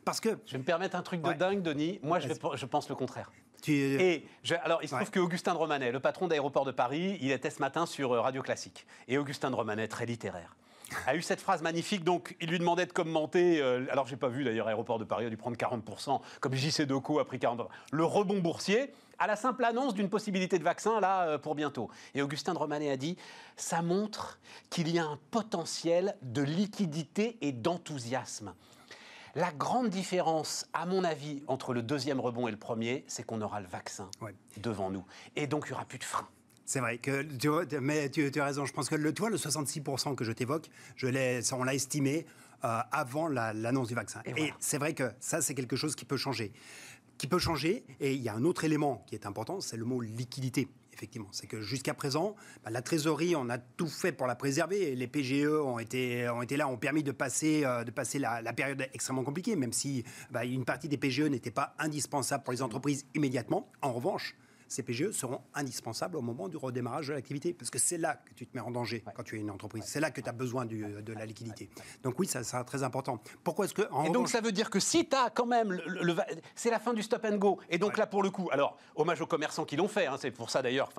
[0.04, 0.38] Parce que.
[0.46, 2.00] Je vais me permettre un truc de dingue, Denis.
[2.02, 3.30] Moi, je, je, pense le contraire.
[3.68, 4.24] Et
[4.62, 7.60] alors, il se trouve qu'Augustin de Romanet, le patron d'aéroport de Paris, il était ce
[7.60, 8.86] matin sur euh, Radio Classique.
[9.08, 10.54] Et Augustin de Romanet, très littéraire.
[11.06, 12.04] A eu cette phrase magnifique.
[12.04, 13.60] Donc, il lui demandait de commenter.
[13.60, 16.80] Euh, alors, j'ai pas vu d'ailleurs, Aéroport de Paris a dû prendre 40%, comme JC
[16.80, 17.66] a pris 40%.
[17.92, 21.90] Le rebond boursier, à la simple annonce d'une possibilité de vaccin, là, euh, pour bientôt.
[22.14, 23.16] Et Augustin de Romanet a dit
[23.56, 24.38] ça montre
[24.70, 28.54] qu'il y a un potentiel de liquidité et d'enthousiasme.
[29.36, 33.40] La grande différence, à mon avis, entre le deuxième rebond et le premier, c'est qu'on
[33.42, 34.08] aura le vaccin
[34.58, 35.04] devant nous.
[35.34, 36.28] Et donc, il n'y aura plus de frein.
[36.66, 37.48] C'est vrai que tu,
[37.80, 38.64] mais tu, as raison.
[38.64, 42.26] Je pense que le, toi, le 66% que je t'évoque, je on l'a estimé
[42.64, 44.22] euh, avant l'annonce du vaccin.
[44.24, 46.52] Et, c'est vrai que ça, c'est quelque chose qui peut changer.
[47.18, 47.84] Qui peut changer.
[48.00, 50.68] Et il y a un autre élément qui est important, c'est le mot liquidité.
[50.94, 54.92] Effectivement, c'est que jusqu'à présent, bah, la trésorerie, on a tout fait pour la préserver.
[54.92, 58.18] Et les PGE ont été, ont été là, ont permis de passer, euh, de passer
[58.18, 62.52] la, période extrêmement compliquée, même si bah, une partie des PGE n'était pas indispensable pour
[62.52, 63.70] les entreprises immédiatement.
[63.82, 64.36] En revanche,
[64.68, 68.34] ces PGE seront indispensables au moment du redémarrage de l'activité, parce que c'est là que
[68.34, 69.84] tu te mets en danger quand tu es une entreprise.
[69.86, 71.70] C'est là que tu as besoin de la liquidité.
[72.02, 73.20] Donc oui, ça sera très important.
[73.42, 73.82] Pourquoi est-ce que...
[74.06, 75.72] et donc ça veut dire que si tu as quand même...
[75.72, 76.14] Le,
[76.54, 77.58] c'est la fin du stop and go.
[77.70, 80.30] Et donc là, pour le coup, alors, hommage aux commerçants qui l'ont fait, hein, c'est
[80.30, 80.90] pour ça d'ailleurs,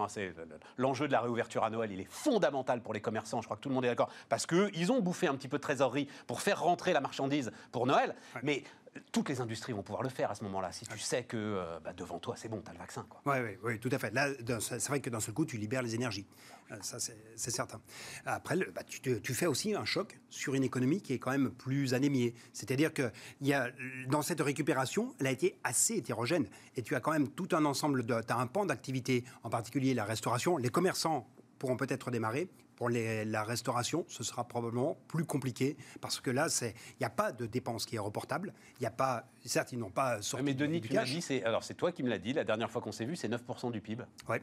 [0.78, 3.62] l'enjeu de la réouverture à Noël, il est fondamental pour les commerçants, je crois que
[3.62, 6.42] tout le monde est d'accord, parce qu'ils ont bouffé un petit peu de trésorerie pour
[6.42, 8.64] faire rentrer la marchandise pour Noël, mais
[9.12, 11.80] toutes les industries vont pouvoir le faire à ce moment-là, si tu sais que euh,
[11.84, 13.06] bah, devant toi, c'est bon, tu as le vaccin.
[13.26, 14.14] Oui, oui, tout à fait.
[14.14, 14.30] Là,
[14.60, 16.26] c'est vrai que d'un seul coup, tu libères les énergies.
[16.72, 17.82] Euh, ça, c'est certain.
[18.26, 21.94] Après, bah, tu, fais aussi un choc sur une économie qui est quand même plus
[21.94, 22.34] anémiée.
[22.54, 23.70] C'est-à-dire que y a,
[24.08, 26.48] dans cette récupération, elle a été assez hétérogène.
[26.76, 28.06] Et tu as quand même tout un ensemble.
[28.06, 30.58] Tu as un pan d'activité, en particulier la restauration.
[30.58, 31.28] Les commerçants
[31.60, 36.74] pourront peut-être démarrer, pour la restauration, ce sera probablement plus compliqué parce que là, il
[37.00, 38.54] n'y a pas de dépense qui est reportable.
[38.80, 40.46] Il n'y a pas, certes, ils n'ont pas sorti.
[40.46, 42.70] Mais Denis, tu m'as dit, c'est alors c'est toi qui me l'as dit la dernière
[42.70, 44.04] fois qu'on s'est vu, c'est 9% du PIB.
[44.28, 44.42] Ouais.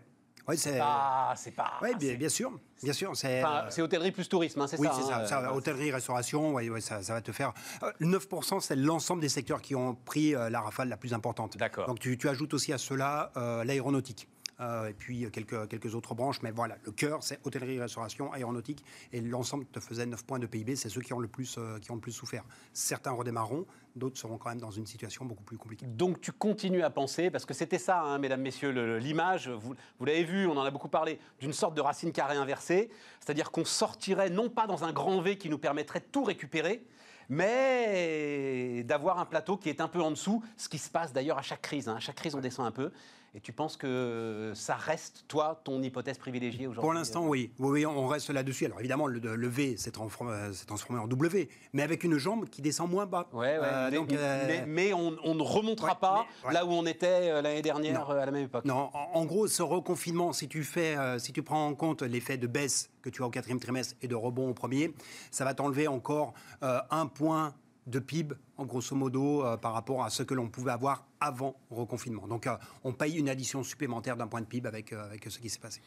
[0.48, 1.34] Oui, c'est pas.
[1.36, 1.74] C'est pas.
[1.82, 3.12] Oui, bien, sûr, bien sûr.
[3.14, 4.94] C'est enfin, hôtellerie plus tourisme, hein, c'est oui, ça.
[4.96, 7.52] Oui, c'est ça, hein, Hôtellerie, restauration, ouais, ouais, ça, ça, va te faire.
[8.00, 11.56] 9%, euh, c'est l'ensemble des secteurs qui ont pris euh, la rafale la plus importante.
[11.58, 11.86] D'accord.
[11.86, 14.28] Donc tu, tu, ajoutes aussi à cela euh, l'aéronautique.
[14.60, 16.42] Euh, et puis quelques, quelques autres branches.
[16.42, 20.46] Mais voilà, le cœur, c'est hôtellerie, restauration, aéronautique, et l'ensemble te faisait 9 points de
[20.46, 20.76] PIB.
[20.76, 22.44] C'est ceux qui ont le plus, euh, qui ont le plus souffert.
[22.72, 25.86] Certains redémarreront, d'autres seront quand même dans une situation beaucoup plus compliquée.
[25.86, 30.04] Donc tu continues à penser, parce que c'était ça, hein, mesdames, messieurs, l'image, vous, vous
[30.04, 33.64] l'avez vu, on en a beaucoup parlé, d'une sorte de racine carrée inversée, c'est-à-dire qu'on
[33.64, 36.84] sortirait non pas dans un grand V qui nous permettrait de tout récupérer,
[37.28, 41.38] mais d'avoir un plateau qui est un peu en dessous, ce qui se passe d'ailleurs
[41.38, 41.88] à chaque crise.
[41.88, 41.96] Hein.
[41.96, 42.92] À chaque crise, on descend un peu.
[43.34, 46.82] Et tu penses que ça reste, toi, ton hypothèse privilégiée aujourd'hui?
[46.82, 47.50] Pour l'instant, oui.
[47.58, 47.86] oui.
[47.86, 48.66] on reste là-dessus.
[48.66, 50.52] Alors évidemment, le, V s'est transformé,
[50.98, 53.28] en W, mais avec une jambe qui descend moins bas.
[53.32, 58.10] Ouais, euh, euh, mais, on, ne remontera pas là où on était euh, l'année dernière
[58.10, 58.66] à la même époque.
[58.66, 62.46] Non, en, gros, ce reconfinement, si tu, fais, si tu prends en compte l'effet de
[62.46, 64.92] baisse que tu as au quatrième trimestre et de rebond au premier,
[65.30, 67.54] ça va t'enlever encore un point
[67.86, 71.56] de PIB, en grosso modo, euh, par rapport à ce que l'on pouvait avoir avant
[71.70, 72.26] reconfinement.
[72.26, 75.38] Donc, euh, on paye une addition supplémentaire d'un point de PIB avec, euh, avec ce
[75.38, 75.80] qui s'est passé.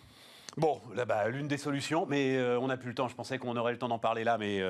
[0.58, 3.10] Bon, là, bas l'une des solutions, mais on n'a plus le temps.
[3.10, 4.62] Je pensais qu'on aurait le temps d'en parler là, mais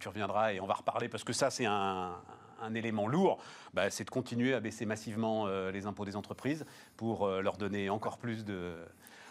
[0.00, 2.16] tu reviendras et on va reparler parce que ça, c'est un,
[2.60, 3.38] un, élément lourd.
[3.72, 8.18] Bah, c'est de continuer à baisser massivement les impôts des entreprises pour leur donner encore
[8.18, 8.74] plus de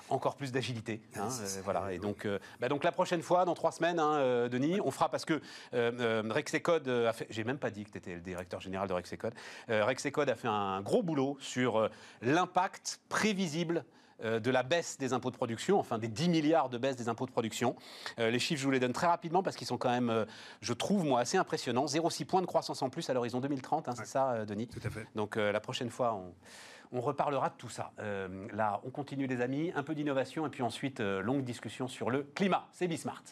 [0.10, 1.02] encore plus d'agilité.
[1.16, 1.94] Hein, euh, voilà.
[1.94, 4.92] Et donc, euh, bah donc la prochaine fois, dans trois semaines, hein, euh, Denis, on
[4.92, 5.42] fera parce que
[5.72, 7.28] Rexecode a fait.
[7.30, 9.34] J'ai même pas dit que tu étais le directeur général de Rexecode.
[9.68, 11.90] Rexecode a fait un gros boulot sur
[12.22, 13.86] l'impact prévisible
[14.22, 17.26] de la baisse des impôts de production, enfin des 10 milliards de baisse des impôts
[17.26, 17.76] de production.
[18.18, 20.26] les chiffres, je vous les donne très rapidement parce qu'ils sont quand même,
[20.62, 21.86] je trouve, moi, assez impressionnants.
[21.86, 24.68] 0,6 points de croissance en plus à l'horizon 2030, hein, c'est ça, Denis?
[24.68, 25.08] Tout à fait.
[25.16, 26.34] Donc la prochaine fois, on,
[26.92, 27.92] on reparlera de tout ça.
[28.00, 31.88] Euh, là, on continue les amis, un peu d'innovation et puis ensuite euh, longue discussion
[31.88, 32.68] sur le climat.
[32.72, 33.24] C'est Bismart.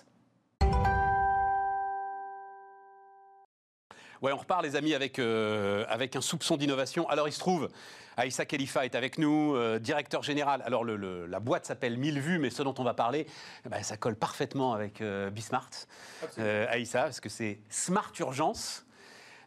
[4.24, 7.08] Ouais, on repart les amis avec, euh, avec un soupçon d'innovation.
[7.08, 7.70] Alors il se trouve,
[8.16, 10.64] Aïssa Khalifa est avec nous, directeur général.
[10.66, 13.28] Alors la boîte s'appelle 1000 vues, mais ce dont on va parler,
[13.64, 15.70] eh ben, ça colle parfaitement avec Bismart.
[16.40, 18.87] Aïssa, parce que c'est Smart Urgence.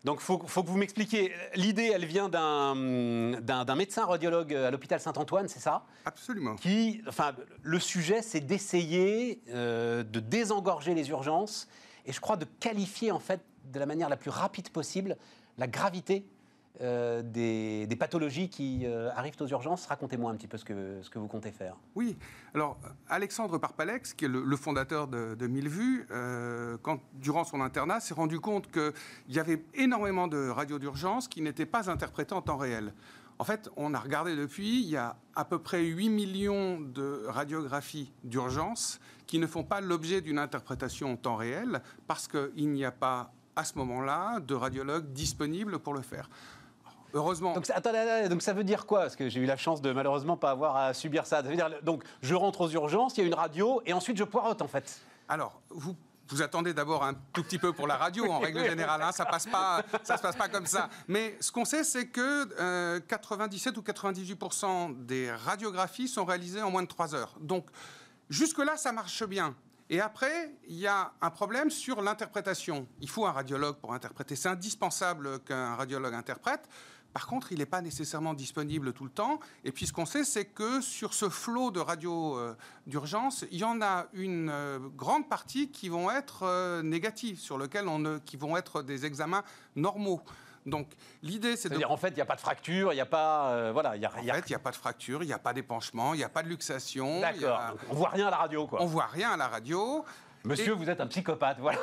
[0.04, 1.32] Donc, il faut, que vous m'expliquiez.
[1.54, 5.84] L'idée, elle vient d'un médecin radiologue à l'hôpital Saint-Antoine, c'est ça?
[6.06, 6.56] Absolument.
[6.56, 7.32] Qui, enfin,
[7.62, 11.68] le sujet, c'est d'essayer euh, de désengorger les urgences
[12.06, 15.16] et je crois de qualifier, en fait, de la manière la plus rapide possible
[15.58, 16.24] la gravité
[16.80, 19.86] euh, des, pathologies qui euh, arrivent aux urgences.
[19.86, 21.76] Racontez-moi un petit peu ce que, vous comptez faire.
[21.94, 22.16] Oui,
[22.54, 22.78] alors
[23.08, 26.78] Alexandre Parpalex, qui est le, fondateur de, de Mille Vues, euh,
[27.14, 28.92] durant son internat, s'est rendu compte qu'il
[29.28, 32.94] y avait énormément de radios d'urgence qui n'étaient pas interprétées en temps réel.
[33.38, 37.24] En fait, on a regardé depuis, il y a à peu près 8 millions de
[37.26, 42.84] radiographies d'urgence qui ne font pas l'objet d'une interprétation en temps réel parce qu'il n'y
[42.84, 46.28] a pas à ce moment-là de radiologue disponible pour le faire.
[47.14, 47.54] Heureusement.
[47.54, 49.00] Donc, attendez, donc ça veut dire quoi?
[49.00, 51.42] Parce que j'ai eu la chance de malheureusement pas avoir à subir ça.
[51.42, 54.16] Ça veut dire donc je rentre aux urgences, il y a une radio et ensuite
[54.16, 55.00] je poirote en fait.
[55.28, 55.96] Alors vous
[56.30, 59.02] vous attendez d'abord un tout petit peu pour la radio, en règle générale.
[59.02, 60.88] Hein, ça passe pas, ça se passe pas comme ça.
[61.08, 66.70] Mais ce qu'on sait, c'est que 97 euh, ou 98% des radiographies sont réalisées en
[66.70, 67.34] moins de 3 heures.
[67.40, 67.66] Donc
[68.28, 69.54] jusque-là, ça marche bien.
[69.92, 72.86] Et après, il y a un problème sur l'interprétation.
[73.00, 74.36] Il faut un radiologue pour interpréter.
[74.36, 76.68] C'est indispensable qu'un radiologue interprète.
[77.12, 79.40] Par contre, il n'est pas nécessairement disponible tout le temps.
[79.64, 83.58] Et puis, ce qu'on sait, c'est que sur ce flot de radio euh, d'urgence, il
[83.58, 88.20] y en a une euh, grande partie qui vont être euh, négatives, sur lesquelles on
[88.20, 89.42] qui vont être des examens
[89.76, 90.22] normaux.
[90.66, 90.88] Donc
[91.22, 91.76] l'idée, c'est de...
[91.76, 94.02] dire en fait, il n'y a pas de fracture, il n'y a pas, voilà, il
[94.02, 96.12] y a, En fait, il n'y a pas de fracture, il n'y a pas d'épanchement,
[96.14, 97.20] il n'y a pas de luxation.
[97.20, 97.58] D'accord.
[97.58, 97.74] A...
[97.90, 98.82] On voit rien à la radio, quoi.
[98.82, 100.04] On voit rien à la radio.
[100.44, 101.78] Monsieur, vous êtes un psychopathe, voilà.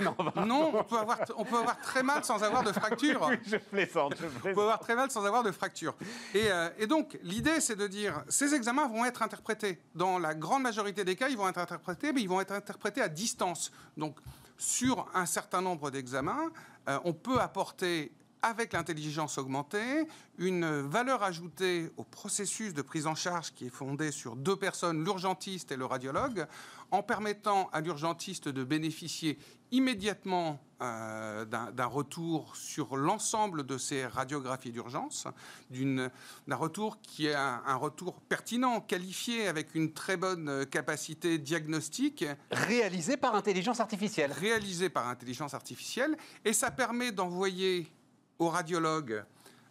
[0.46, 3.26] non, on, peut avoir, on peut avoir très mal sans avoir de fracture.
[3.30, 4.46] oui, je plaisante, je plaisante.
[4.46, 5.94] On peut avoir très mal sans avoir de fracture.
[6.34, 9.80] Et, euh, et donc, l'idée, c'est de dire, ces examens vont être interprétés.
[9.94, 13.00] Dans la grande majorité des cas, ils vont être interprétés, mais ils vont être interprétés
[13.00, 13.70] à distance.
[13.96, 14.16] Donc,
[14.58, 16.50] sur un certain nombre d'examens,
[16.88, 20.06] euh, on peut apporter avec l'intelligence augmentée,
[20.38, 25.04] une valeur ajoutée au processus de prise en charge qui est fondé sur deux personnes,
[25.04, 26.46] l'urgentiste et le radiologue,
[26.90, 29.38] en permettant à l'urgentiste de bénéficier
[29.72, 35.28] immédiatement euh, d'un retour sur l'ensemble de ses radiographies d'urgence,
[35.70, 36.10] d'un
[36.56, 42.24] retour qui est un, un, retour pertinent, qualifié avec une très bonne capacité diagnostique.
[42.50, 44.32] Réalisé par intelligence artificielle.
[44.32, 46.16] Réalisé par intelligence artificielle.
[46.44, 47.92] Et ça permet d'envoyer
[48.40, 49.24] au radiologue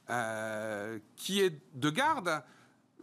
[0.10, 2.42] euh, qui est de garde.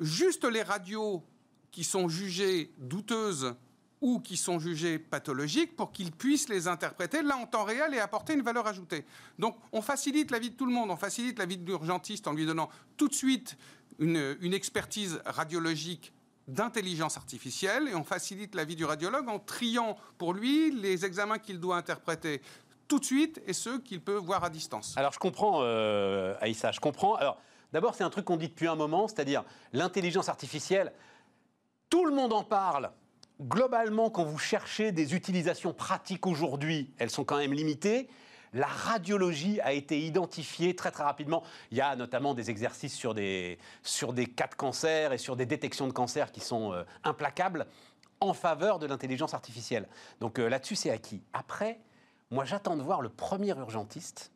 [0.01, 1.23] Juste les radios
[1.71, 3.55] qui sont jugées douteuses
[4.01, 7.99] ou qui sont jugées pathologiques pour qu'il puisse les interpréter là en temps réel et
[7.99, 9.05] apporter une valeur ajoutée.
[9.39, 12.29] Donc on facilite la vie de tout le monde, on facilite la vie de l'urgentiste
[12.29, 13.57] en lui donnant tout de suite
[13.99, 16.13] une expertise radiologique
[16.49, 21.39] d'intelligence artificielle et on facilite la vie du radiologue en triant pour lui les examens
[21.39, 22.41] qu'il doit interpréter
[22.89, 24.95] tout de suite et ceux qu'il peut voir à distance.
[24.97, 27.15] Alors je comprends, euh, Aïssa, je comprends.
[27.17, 27.39] Alors
[27.73, 30.93] d'abord, c'est un truc qu'on dit depuis un moment, c'est-à-dire l'intelligence artificielle,
[31.91, 32.91] tout le monde en parle.
[33.41, 38.09] Globalement, quand vous cherchez des utilisations pratiques aujourd'hui, elles sont quand même limitées.
[38.55, 41.43] La radiologie a été identifiée très très rapidement.
[41.71, 45.37] Il y a notamment des exercices sur des, sur des cas de cancer et sur
[45.37, 47.67] des détections de cancer qui sont euh, implacables
[48.21, 49.87] en faveur de l'intelligence artificielle.
[50.21, 51.23] Donc euh, là-dessus, c'est acquis.
[51.35, 51.81] Après,
[52.31, 54.33] moi, j'attends de voir le premier urgentiste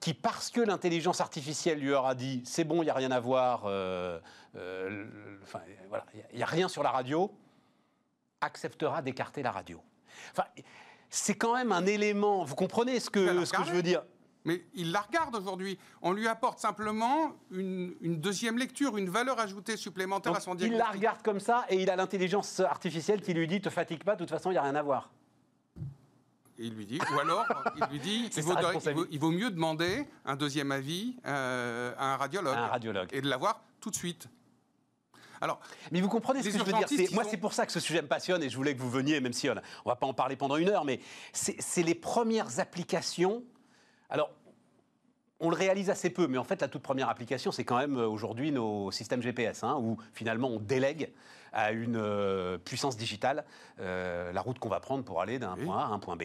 [0.00, 3.20] qui, parce que l'intelligence artificielle lui aura dit c'est bon, il n'y a rien à
[3.20, 4.18] voir, euh,
[4.56, 5.06] euh,
[6.32, 7.30] il n'y a rien sur la radio,
[8.40, 9.82] acceptera d'écarter la radio.
[10.32, 10.44] Enfin,
[11.10, 12.44] c'est quand même un élément.
[12.44, 14.02] Vous comprenez ce que, ce que je veux dire?
[14.44, 15.78] Mais il la regarde aujourd'hui.
[16.00, 20.72] On lui apporte simplement une, deuxième lecture, une valeur ajoutée supplémentaire à son diagnostic.
[20.72, 24.02] Il la regarde comme ça et il a l'intelligence artificielle qui lui dit te fatigue
[24.02, 25.10] pas, de toute façon, il n'y a rien à voir
[26.60, 27.46] il lui dit, ou alors
[27.76, 28.30] il lui dit,
[29.10, 33.28] il vaut, mieux demander un deuxième avis euh, à un radiologue, un radiologue, et de
[33.28, 34.28] l'avoir tout de suite.
[35.40, 35.58] Alors,
[35.90, 38.02] mais vous comprenez ce que je veux dire Moi, c'est pour ça que ce sujet
[38.02, 40.12] me passionne et je voulais que vous veniez, même si on ne va pas en
[40.12, 41.00] parler pendant une heure, mais
[41.32, 43.42] c'est les premières applications.
[44.10, 44.30] Alors,
[45.40, 47.96] on le réalise assez peu, mais en fait, la toute première application, c'est quand même
[47.96, 51.10] euh, aujourd'hui nos systèmes GPS, hein, où finalement on délègue
[51.52, 53.44] à une euh, puissance digitale
[53.80, 56.24] euh, la route qu'on va prendre pour aller d'un point A à un point B.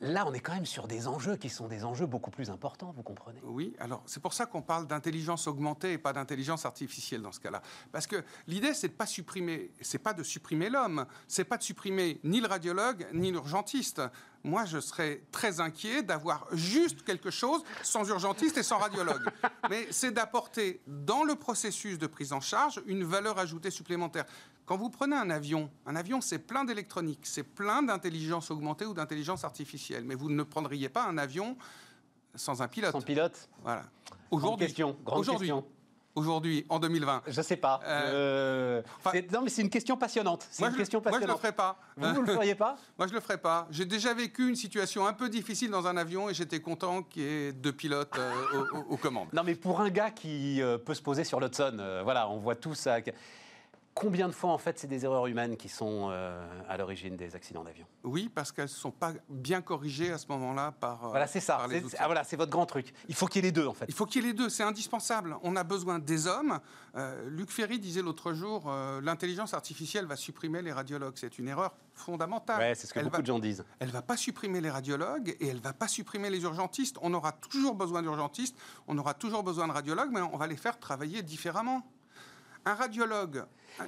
[0.00, 2.92] Là, on est quand même sur des enjeux qui sont des enjeux beaucoup plus importants,
[2.94, 3.40] vous comprenez?
[3.44, 7.40] Oui, alors c'est pour ça qu'on parle d'intelligence augmentée et pas d'intelligence artificielle dans ce
[7.40, 7.62] cas-là.
[7.90, 11.62] Parce que l'idée, c'est de pas supprimer, c'est pas de supprimer l'homme, c'est pas de
[11.62, 14.02] supprimer ni le radiologue ni l'urgentiste
[14.42, 19.22] moi, je serais très inquiet d'avoir juste quelque chose sans urgentiste et sans radiologue.
[19.70, 24.24] Mais c'est d'apporter dans le processus de prise en charge une valeur ajoutée supplémentaire.
[24.64, 28.94] Quand vous prenez un avion, un avion, c'est plein d'électronique, c'est plein d'intelligence augmentée ou
[28.94, 30.04] d'intelligence artificielle.
[30.04, 31.56] Mais vous ne prendriez pas un avion
[32.34, 32.92] sans un pilote.
[32.92, 33.48] Sans pilote?
[33.62, 33.84] Voilà.
[34.30, 34.96] Aujourd'hui, grande question.
[35.04, 35.64] Grande question.
[36.20, 37.80] Aujourd'hui, en 2020 Je sais pas.
[37.84, 38.82] Euh,
[39.32, 40.46] non, mais c'est une question passionnante.
[40.50, 41.28] C'est une question passionnante.
[41.28, 41.78] Moi, je le ferai pas.
[41.96, 42.76] Vous, ne le feriez pas?
[42.98, 43.66] Moi, je le ferai pas.
[43.70, 47.22] J'ai déjà vécu une situation un peu difficile dans un avion et j'étais content qu'il
[47.22, 48.18] y ait deux pilotes
[48.88, 49.28] aux, commandes.
[49.32, 52.74] Non, mais pour un gars qui peut se poser sur l'Hudson, voilà, on voit tout
[52.74, 52.98] ça.
[53.94, 57.34] Combien de fois, en fait, c'est des erreurs humaines qui sont euh, à l'origine des
[57.34, 57.84] accidents d'avion?
[58.04, 61.06] Oui, parce qu'elles ne sont pas bien corrigées à ce moment-là par.
[61.06, 61.66] Euh, voilà, c'est ça.
[61.98, 62.94] Ah, voilà, c'est votre grand truc.
[63.08, 63.86] Il faut qu'il y ait les deux, en fait.
[63.88, 65.36] Il faut qu'il y ait les deux, c'est indispensable.
[65.42, 66.60] On a besoin des hommes.
[66.96, 68.70] Euh, Luc Ferry disait l'autre jour
[69.02, 71.14] l'intelligence artificielle va supprimer les radiologues.
[71.16, 72.58] C'est une erreur fondamentale.
[72.58, 73.64] Ouais, c'est ce que beaucoup de gens disent.
[73.80, 76.96] Elle ne va pas supprimer les radiologues et elle ne va pas supprimer les urgentistes.
[77.02, 80.56] On aura toujours besoin d'urgentistes, on aura toujours besoin de radiologues, mais on va les
[80.56, 81.82] faire travailler différemment.
[82.64, 83.44] Un radiologue.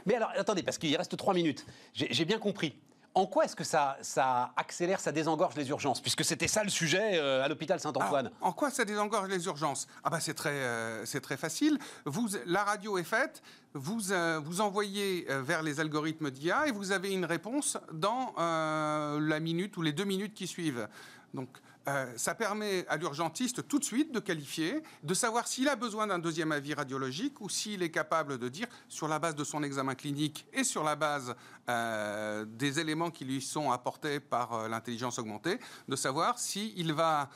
[0.06, 1.66] Mais alors, attendez, parce qu'il reste trois minutes.
[1.94, 2.74] J'ai bien compris.
[3.14, 6.00] En quoi est-ce que ça, ça, accélère, ça désengorge les urgences?
[6.00, 8.30] Puisque c'était ça le sujet euh, à l'hôpital Saint-Antoine.
[8.40, 9.86] En quoi ça désengorge les urgences?
[10.02, 11.78] Ah bah c'est très, euh, c'est très facile.
[12.06, 13.42] Vous, la radio est faite,
[13.74, 19.40] vous, euh, vous envoyez vers les algorithmes d'IA et vous avez une réponse dans la
[19.40, 20.88] minute ou les deux minutes qui suivent.
[21.34, 21.48] Donc
[21.88, 26.06] euh, ça permet à l'urgentiste tout de suite de qualifier, de savoir s'il a besoin
[26.06, 29.62] d'un deuxième avis radiologique ou s'il est capable de dire, sur la base de son
[29.62, 31.34] examen clinique et sur la base
[31.68, 35.58] euh, des éléments qui lui sont apportés par euh, l'intelligence augmentée,
[35.88, 37.28] de savoir s'il va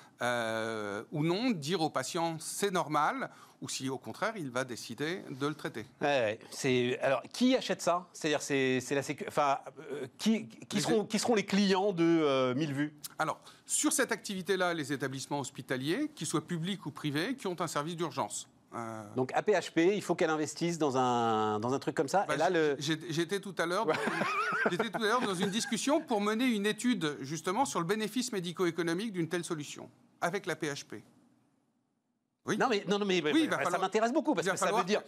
[1.13, 5.47] ou non dire au patient c'est normal ou si au contraire il va décider de
[5.47, 5.87] le traiter.
[7.01, 8.07] alors qui achète ça?
[8.13, 9.59] C'est-à-dire c'est, la enfin
[9.93, 12.95] euh, qui, qui, seront, qui seront les clients de euh, Mille vues?
[13.19, 17.67] Alors sur cette activité-là, les établissements hospitaliers, qu'ils soient publics ou privés, qui ont un
[17.67, 18.49] service d'urgence.
[18.77, 22.25] Euh, Donc APHP, il faut qu'elle investisse dans un, dans un truc comme ça.
[22.29, 22.77] Bah, là, le...
[22.79, 23.87] J'étais tout à l'heure
[25.25, 29.89] dans une discussion pour mener une étude justement sur le bénéfice médico-économique d'une telle solution
[30.21, 30.97] avec la PHP.
[32.47, 32.57] Oui.
[32.57, 33.23] Non, mais, non, mais
[33.71, 35.03] ça m'intéresse beaucoup parce que ça veut dire.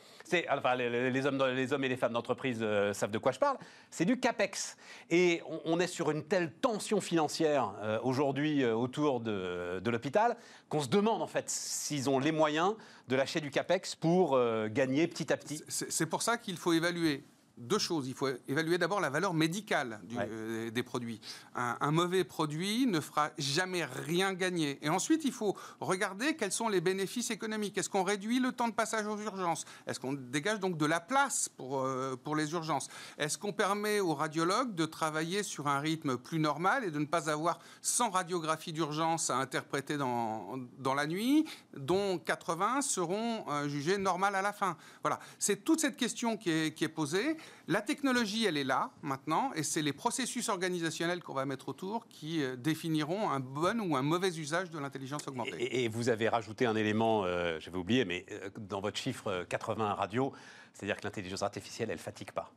[0.51, 3.57] Enfin, les, hommes, les hommes et les femmes d'entreprise euh, savent de quoi je parle.
[3.91, 4.77] C'est du CAPEX.
[5.11, 10.37] Et on, est sur une telle tension financière euh, aujourd'hui euh, autour de, de l'hôpital
[10.69, 12.75] qu'on se demande en fait s'ils ont les moyens
[13.07, 15.65] de lâcher du CAPEX pour gagner petit à petit.
[15.69, 17.25] C'est pour ça qu'il faut évaluer
[17.59, 18.09] deux choses.
[18.09, 21.21] Il faut évaluer d'abord la valeur médicale euh, des produits.
[21.55, 24.79] Un, mauvais produit ne fera jamais rien gagner.
[24.83, 27.77] Et ensuite, il faut regarder quels sont les bénéfices économiques.
[27.79, 29.65] Est-ce qu'on réduit le temps de passage aux urgences?
[29.87, 32.89] Est-ce qu'on dégage donc de la place pour, euh, pour les urgences?
[33.19, 37.07] Est-ce qu'on permet aux radiologues de travailler sur un rythme plus normal et de ne
[37.07, 41.45] pas avoir 100 radiographies d'urgence à interpréter dans, dans la nuit,
[41.77, 44.77] dont 80 seront euh, jugées normales à la fin?
[45.03, 45.19] Voilà.
[45.39, 47.37] C'est toute cette question qui est, qui est posée.
[47.67, 52.07] La technologie, elle est là maintenant, et c'est les processus organisationnels qu'on va mettre autour
[52.09, 55.85] qui euh, définiront un bon ou un mauvais usage de l'intelligence augmentée.
[55.85, 59.95] Et, vous avez rajouté un élément, euh, j'avais oublié, mais euh, dans votre chiffre 80
[59.95, 60.33] radio,
[60.73, 62.53] c'est-à-dire que l'intelligence artificielle, elle fatigue pas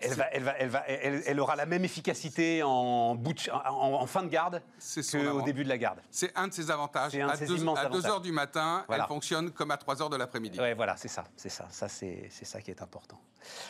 [0.00, 4.28] elle, va, elle, va, elle, va, elle, aura la même efficacité en, en, fin de
[4.28, 4.62] garde
[5.12, 6.00] qu'au début de la garde.
[6.10, 7.14] C'est un de ses avantages.
[7.14, 10.58] à 2 heures du matin, elle fonctionne comme à 3 heures de l'après-midi.
[10.58, 11.66] Ouais, voilà, c'est ça, c'est ça.
[11.70, 13.18] ça c'est ça qui est important.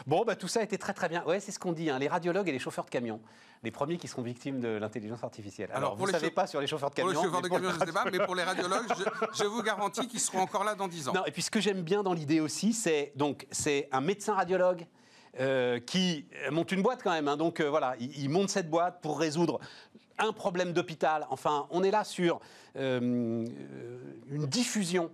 [0.06, 1.24] Bon, bah, tout ça a été très très bien.
[1.24, 1.90] Ouais, c'est ce qu'on dit.
[1.90, 3.20] Hein, les radiologues et les chauffeurs de camions,
[3.62, 5.70] les premiers qui seront victimes de l'intelligence artificielle.
[5.72, 7.12] Alors, vous ne savez pas sur les chauffeurs de camions.
[7.12, 8.86] Pour les chauffeurs de camions, je ne sais pas, mais pour les radiologues,
[9.34, 11.12] je, vous garantis qu'ils seront encore là dans 10 ans.
[11.12, 14.34] Non, et puis ce que j'aime bien dans l'idée aussi, c'est donc c'est un médecin
[14.34, 14.86] radiologue
[15.38, 17.28] euh, qui monte une boîte quand même.
[17.28, 17.36] Hein.
[17.36, 19.60] donc euh, voilà, il, monte cette boîte pour résoudre
[20.18, 21.24] un problème d'hôpital.
[21.30, 22.40] Enfin, on est là sur
[22.76, 23.46] euh,
[24.28, 25.10] une diffusion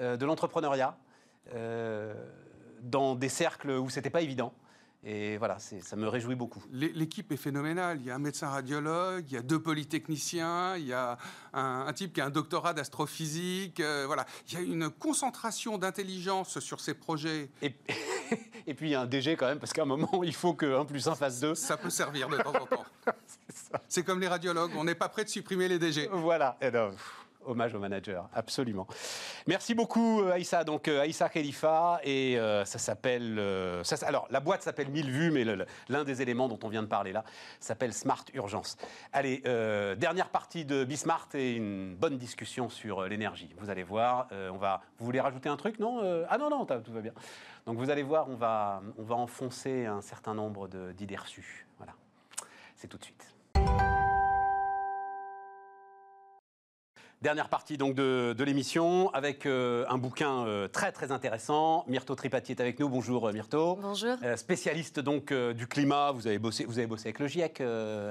[0.00, 0.96] de l'entrepreneuriat
[2.82, 4.52] dans des cercles où c'était pas évident.
[5.04, 6.62] Et voilà, ça me réjouit beaucoup.
[6.70, 7.98] L'équipe est phénoménale.
[8.00, 11.18] Il y a un médecin radiologue, il y a deux polytechniciens, il y a
[11.52, 13.80] un, type qui a un doctorat d'astrophysique.
[14.06, 17.50] voilà, il y a une concentration d'intelligence sur ces projets.
[17.60, 17.74] Et...
[18.66, 20.54] et puis il y a un DG quand même, parce qu'à un moment, il faut
[20.54, 21.54] que 1 plus 1 fasse 2.
[21.54, 22.84] Ça peut servir de temps en temps.
[23.88, 26.08] C'est comme les radiologues, on n'est pas prêt de supprimer les DG.
[26.12, 26.56] Voilà.
[26.60, 26.70] Et
[27.48, 28.86] hommage au manager, absolument.
[29.46, 30.64] Merci beaucoup euh, Aïssa.
[30.64, 33.40] Donc euh, Aïssa Khalifa et euh, ça s'appelle.
[34.02, 35.44] alors la boîte s'appelle 1000 vues, mais
[35.88, 37.24] l'un des éléments dont on vient de parler là
[37.60, 38.76] s'appelle Smart Urgence.
[39.12, 39.42] Allez,
[39.96, 43.50] dernière partie de Bismart et une bonne discussion sur l'énergie.
[43.58, 44.82] Vous allez voir, on va.
[44.98, 47.12] Vous voulez rajouter un truc Non Ah non non, tout va bien.
[47.68, 51.66] Donc vous allez voir, on va on va enfoncer un certain nombre d'idées reçues.
[51.76, 51.92] Voilà.
[52.74, 53.34] C'est tout de suite.
[57.20, 61.84] Dernière partie donc de, de l'émission avec euh, un bouquin euh, très très intéressant.
[61.88, 62.88] Myrto Tripati est avec nous.
[62.88, 63.76] Bonjour euh, Myrto.
[63.82, 64.14] Bonjour.
[64.22, 66.12] Euh, spécialiste donc du climat.
[66.12, 67.60] Vous avez bossé, vous avez bossé avec le GIEC,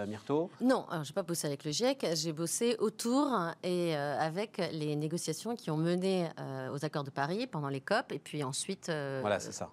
[0.09, 0.49] Myrto.
[0.59, 3.29] Non, j'ai pas bossé avec le GIEC, j'ai bossé autour
[3.63, 6.27] et avec les négociations qui ont mené
[6.73, 8.87] aux accords de Paris pendant les COP et puis ensuite.
[9.21, 9.69] Voilà, c'est ça.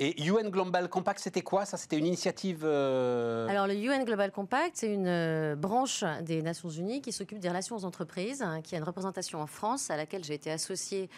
[0.00, 2.60] Et UN Global Compact, c'était quoi Ça, c'était une initiative.
[2.62, 7.40] euh, Alors le UN Global Compact, c'est une euh, branche des Nations Unies qui s'occupe
[7.40, 10.52] des relations aux entreprises, hein, qui a une représentation en France à laquelle j'ai été
[10.52, 11.10] associée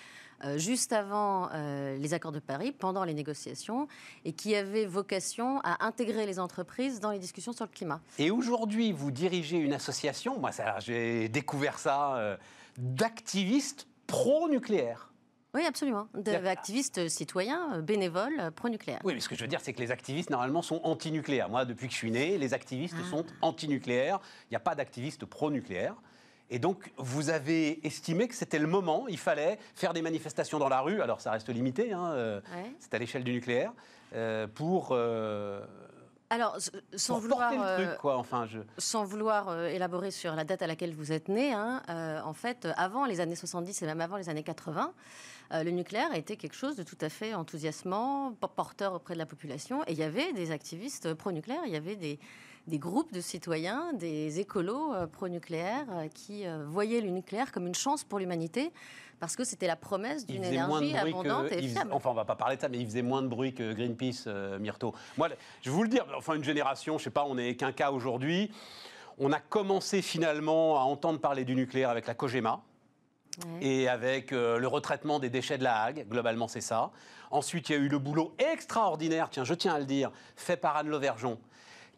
[0.46, 3.86] euh, juste avant les accords de Paris, pendant les négociations,
[4.24, 8.00] et qui avait vocation à intégrer les entreprises dans les discussions sur le climat.
[8.18, 10.38] Et aujourd'hui, vous dirigez une association.
[10.38, 12.38] Moi, j'ai découvert ça
[12.78, 15.09] d'activistes pro-nucléaires.
[15.54, 16.06] Oui, absolument.
[16.14, 19.00] D'activistes citoyens, euh, bénévoles, euh, pro-nucléaires.
[19.04, 21.48] Oui, mais ce que je veux dire, c'est que les activistes, normalement, sont anti-nucléaires.
[21.48, 23.10] Moi, depuis que je suis né, les activistes Ah.
[23.10, 24.20] sont anti-nucléaires.
[24.44, 25.96] Il n'y a pas d'activistes pro-nucléaires.
[26.50, 30.68] Et donc, vous avez estimé que c'était le moment, il fallait faire des manifestations dans
[30.68, 32.72] la rue, alors ça reste limité, hein, euh, Ouais.
[32.80, 33.72] c'est à l'échelle du nucléaire,
[34.16, 35.64] euh, pour, euh,
[36.28, 36.56] Alors,
[36.96, 38.16] sans pour vouloir, porter le truc, quoi.
[38.18, 38.58] Enfin, je...
[38.78, 41.82] sans vouloir élaborer sur la date à laquelle vous êtes né, hein,
[42.24, 46.08] en fait, avant les années 70 et même avant les années 80, euh, le nucléaire
[46.12, 49.82] a été quelque chose de tout à fait enthousiasmant, po- porteur auprès de la population.
[49.86, 52.18] Et il y avait des activistes pro-nucléaires, il y avait des,
[52.66, 57.66] des groupes de citoyens, des écolos euh, pro-nucléaires euh, qui euh, voyaient le nucléaire comme
[57.66, 58.70] une chance pour l'humanité
[59.18, 61.54] parce que c'était la promesse d'une énergie abondante que.
[61.54, 63.74] et enfin, on va pas parler de ça, mais il faisait moins de bruit que
[63.74, 64.94] Greenpeace, euh, Myrto.
[65.18, 65.28] Moi,
[65.60, 67.90] je vais vous le dire, enfin, une génération, je sais pas, on est qu'un cas
[67.90, 68.50] aujourd'hui.
[69.18, 72.62] On a commencé finalement à entendre parler du nucléaire avec la Cogema
[73.46, 73.66] Ouais.
[73.66, 76.06] et avec euh, le retraitement des déchets de la Hague.
[76.08, 76.90] Globalement, c'est ça.
[77.30, 80.56] Ensuite, il y a eu le boulot extraordinaire, tiens, je tiens à le dire, fait
[80.56, 81.38] par Anne Lauvergeon,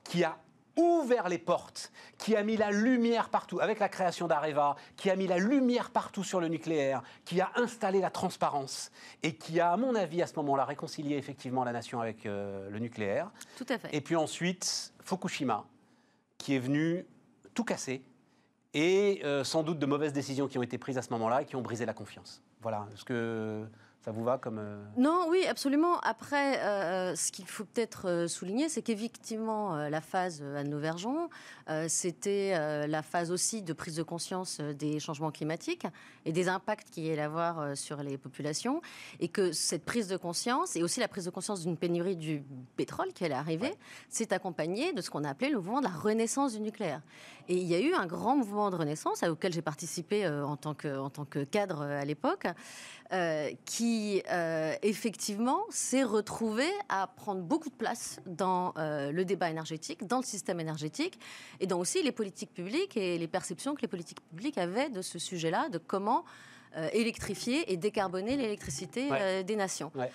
[0.04, 0.36] qui a
[0.76, 5.16] ouvert les portes, qui a mis la lumière partout, avec la création d'Areva, qui a
[5.16, 8.90] mis la lumière partout sur le nucléaire, qui a installé la transparence
[9.22, 12.70] et qui a, à mon avis, à ce moment-là, réconcilié effectivement la nation avec euh,
[12.70, 13.30] le nucléaire.
[13.56, 13.88] Tout à fait.
[13.92, 15.64] Et puis ensuite, Fukushima,
[16.38, 17.06] qui est venu
[17.54, 18.02] tout casser,
[18.74, 21.44] et euh, sans doute de mauvaises décisions qui ont été prises à ce moment-là et
[21.44, 22.42] qui ont brisé la confiance.
[22.60, 23.64] Voilà, est-ce que
[24.04, 24.58] ça vous va comme...
[24.58, 26.00] euh, Non, oui, absolument.
[26.00, 30.70] Après, euh, ce qu'il faut peut-être euh, souligner, c'est qu'effectivement, euh, la phase euh, Anne
[30.70, 31.28] Lauvergeon,
[31.70, 35.86] euh, c'était euh, la phase aussi de prise de conscience euh, des changements climatiques
[36.24, 38.82] et des impacts qu'il y a à avoir euh, sur les populations.
[39.20, 42.42] Et que cette prise de conscience, et aussi la prise de conscience d'une pénurie du
[42.76, 43.72] pétrole qui allait arriver,
[44.08, 47.02] s'est accompagnée de ce qu'on a appelé le mouvement de la renaissance du nucléaire.
[47.48, 50.56] Et il y a eu un grand mouvement de renaissance auquel j'ai participé euh, en,
[50.56, 52.46] tant que, en tant que cadre euh, à l'époque,
[53.12, 53.50] euh,
[53.92, 60.06] qui euh, effectivement s'est retrouvé à prendre beaucoup de place dans euh, le débat énergétique,
[60.06, 61.18] dans le système énergétique,
[61.60, 65.02] et dans aussi les politiques publiques et les perceptions que les politiques publiques avaient de
[65.02, 66.24] ce sujet-là, de comment
[66.76, 69.44] euh, électrifier et décarboner l'électricité Ouais.
[69.44, 70.10] des nations Ouais.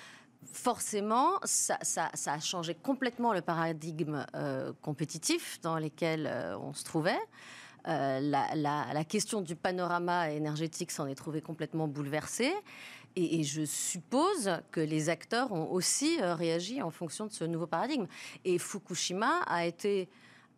[0.51, 6.73] forcément, ça, ça- ça a changé complètement le paradigme euh, compétitif dans lequel euh, on
[6.73, 7.19] se trouvait.
[7.87, 12.51] Euh, la, la- la question du panorama énergétique s'en est trouvée complètement bouleversée.
[13.19, 17.65] Et, je suppose que les acteurs ont aussi euh, réagi en fonction de ce nouveau
[17.65, 18.05] paradigme.
[18.45, 20.07] Et Fukushima a été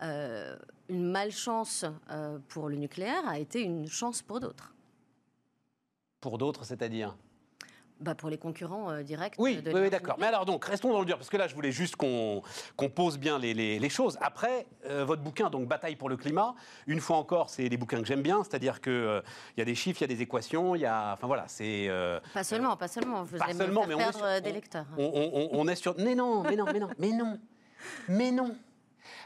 [0.01, 0.57] euh,
[0.89, 4.73] une malchance euh, pour le nucléaire, a été une chance pour d'autres.
[6.19, 7.15] Pour d'autres, c'est-à-dire?
[8.01, 9.33] Bah, pour les concurrents euh, directs.
[9.37, 10.15] Oui, de oui, d'accord.
[10.19, 12.41] Mais alors donc, restons dans le dur, parce que là, je voulais juste qu'on
[12.95, 14.17] pose bien les, les- les choses.
[14.21, 16.55] Après, euh, votre bouquin, donc Bataille pour le climat,
[16.87, 19.21] une fois encore, c'est des bouquins que j'aime bien, c'est-à-dire qu'il
[19.57, 21.11] il y a des chiffres, il y a des équations, il y a...
[21.13, 21.87] Enfin voilà, c'est...
[21.89, 23.23] euh, Pas seulement, pas seulement.
[23.23, 24.85] Vous Pas allez seulement, me mais faire on perdre sur- euh, on- des lecteurs.
[24.97, 25.95] on- on est sur...
[25.97, 27.39] Mais non, mais non, mais non, mais non,
[28.07, 28.55] mais non.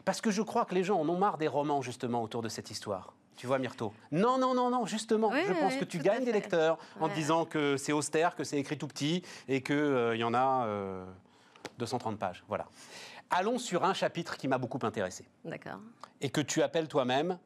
[0.04, 2.50] Parce que je crois que les gens en ont marre des romans, justement, autour de
[2.50, 3.14] cette histoire.
[3.36, 5.30] Tu vois, Myrto Non, non, non, non, justement.
[5.30, 7.14] Oui, je pense oui, que tu gagnes des lecteurs en Ouais.
[7.16, 9.76] disant que c'est austère, que c'est écrit tout petit et qu'il
[10.14, 11.06] il y en a euh,
[11.80, 12.44] 230 pages.
[12.48, 12.66] Voilà.
[13.32, 15.80] Allons sur un chapitre qui m'a beaucoup intéressé D'accord.
[16.22, 17.40] et que tu appelles toi-même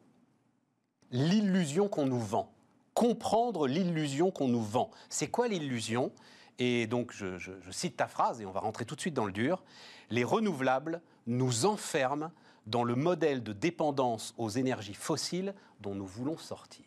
[1.12, 2.52] l'illusion qu'on nous vend.
[2.94, 4.90] Comprendre l'illusion qu'on nous vend.
[5.10, 6.12] C'est quoi l'illusion?
[6.60, 9.14] Et donc, je, je- je cite ta phrase et on va rentrer tout de suite
[9.14, 9.64] dans le dur.
[10.10, 12.32] Les renouvelables nous enferment
[12.68, 16.86] dans le modèle de dépendance aux énergies fossiles dont nous voulons sortir.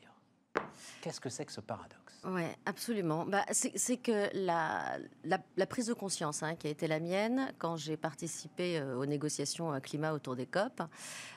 [1.01, 2.00] Qu'est-ce que c'est que ce paradoxe?
[2.23, 3.25] Oui, absolument.
[3.25, 7.77] Bah, c'est que la, la, prise de conscience hein, qui a été la mienne quand
[7.77, 10.83] j'ai participé euh, aux négociations euh, climat autour des COP,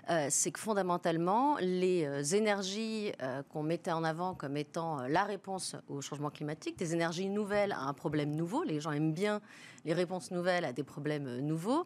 [0.10, 3.14] euh, c'est que fondamentalement, les énergies
[3.50, 7.84] qu'on mettait en avant comme étant la réponse au changement climatique, des énergies nouvelles à
[7.84, 9.40] un problème nouveau, les gens aiment bien
[9.86, 11.86] les réponses nouvelles à des problèmes nouveaux,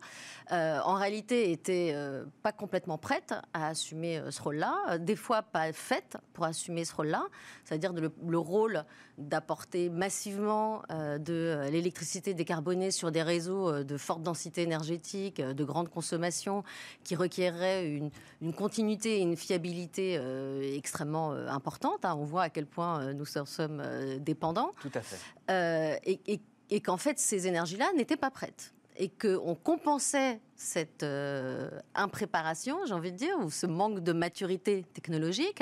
[0.52, 1.96] en réalité étaient
[2.44, 7.26] pas complètement prêtes à assumer ce rôle-là, des fois pas faites pour assumer ce rôle-là,
[7.66, 8.86] c'est-à-dire le, le rôle
[9.18, 15.42] d'apporter massivement euh, de euh, l'électricité décarbonée sur des réseaux euh, de forte densité énergétique,
[15.42, 16.64] de grande consommation,
[17.04, 20.20] qui requerraient une, continuité et une fiabilité
[20.76, 22.06] extrêmement importante.
[22.06, 22.16] Hein.
[22.18, 23.84] On voit à quel point nous sommes
[24.20, 24.72] dépendants.
[24.82, 26.00] Tout à fait.
[26.06, 32.80] et, et qu'en fait, ces énergies-là n'étaient pas prêtes et qu'on compensait cette euh, impréparation,
[32.88, 35.62] j'ai envie de dire, ou ce manque de maturité technologique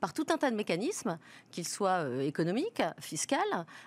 [0.00, 1.18] par tout un tas de mécanismes,
[1.50, 3.24] qu'ils soient euh, économiques, fiscaux,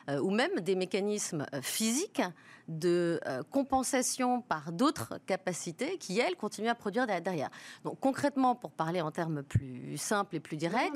[0.09, 2.23] euh, ou même des mécanismes physiques
[2.67, 3.21] de
[3.51, 7.49] compensation par d'autres capacités qui, elles, continuent à produire derrière.
[7.85, 10.91] Donc concrètement, pour parler en termes plus simples et plus directs,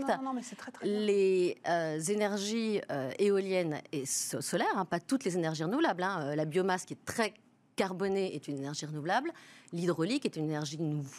[0.84, 1.58] les
[2.10, 2.82] énergies
[3.20, 7.34] éoliennes et solaires, hein, pas toutes les énergies renouvelables, hein, la biomasse qui est très
[7.82, 9.34] carbonée est une énergie renouvelable,
[9.74, 10.78] l'hydraulique est une énergie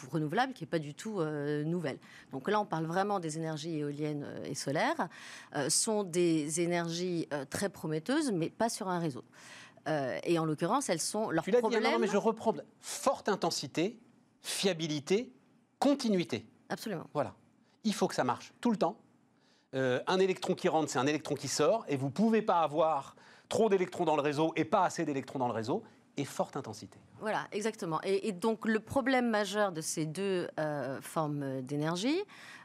[0.09, 1.97] renouvelable qui n'est pas du tout euh, nouvelle.
[2.31, 5.09] Donc là, on parle vraiment des énergies éoliennes euh, et solaires,
[5.57, 9.25] euh, sont des énergies très prometteuses, mais pas sur un réseau.
[10.23, 11.51] et en l'occurrence, elles sont leur tu.
[11.51, 12.55] Dit, non, mais je reprends.
[12.79, 13.99] Forte intensité,
[14.41, 15.33] fiabilité,
[15.79, 16.45] continuité.
[16.69, 17.07] Absolument.
[17.13, 17.33] Voilà.
[17.83, 18.95] Il faut que ça marche tout le temps.
[19.73, 23.17] un électron qui rentre, c'est un électron qui sort, et vous ne pouvez pas avoir
[23.49, 25.83] trop d'électrons dans le réseau et pas assez d'électrons dans le réseau
[26.17, 26.99] et forte intensité.
[27.19, 28.01] Voilà, exactement.
[28.03, 32.19] Et, donc le problème majeur de ces deux euh, formes d'énergie,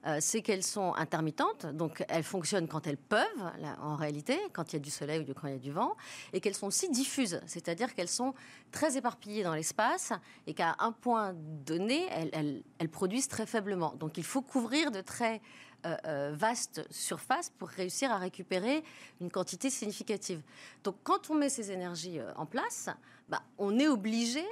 [0.07, 4.76] euh, c'est qu'elles sont intermittentes, donc elles fonctionnent quand elles peuvent, en réalité, quand il
[4.76, 5.96] y a du soleil ou quand il y a du vent,
[6.32, 8.34] et qu'elles sont aussi diffuses, c'est-à-dire qu'elles sont
[8.72, 10.12] très éparpillées dans l'espace
[10.46, 13.94] et qu'à un point donné, elles, elles, produisent très faiblement.
[13.94, 15.40] Donc il faut couvrir de très
[15.87, 18.83] euh, euh, vaste surface pour réussir à récupérer
[19.20, 20.43] une quantité significative.
[20.83, 22.89] Donc quand on met ces énergies euh, en place,
[23.29, 24.43] bah, on est obligé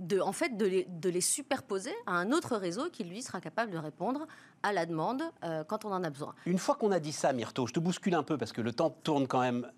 [0.00, 0.66] de, en fait, de
[1.08, 4.26] les, superposer à un autre réseau qui, lui, sera capable de répondre
[4.64, 5.22] à la demande
[5.66, 6.34] quand on en a besoin.
[6.46, 8.72] Une fois qu'on a dit ça, Myrto, je te bouscule un peu parce que le
[8.72, 9.68] temps tourne quand même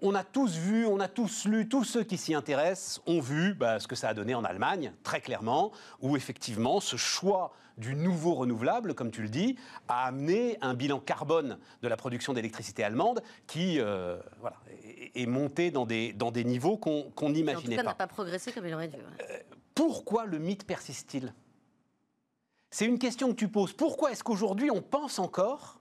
[0.00, 3.54] on a tous vu, on a tous lu, tous ceux qui s'y intéressent ont vu
[3.54, 7.94] bah, ce que ça a donné en Allemagne, très clairement, où effectivement ce choix du
[7.94, 9.56] nouveau renouvelable, comme tu le dis,
[9.88, 14.56] a amené un bilan carbone de la production d'électricité allemande qui euh, voilà,
[15.14, 17.82] est, monté dans des, dans des niveaux qu'on n'imaginait pas.
[17.82, 18.96] N'a pas progressé comme il aurait dû.
[18.96, 19.38] Euh,
[19.74, 21.34] pourquoi le mythe persiste-t-il?
[22.70, 23.72] C'est une question que tu poses.
[23.72, 25.80] Pourquoi est-ce qu'aujourd'hui on pense encore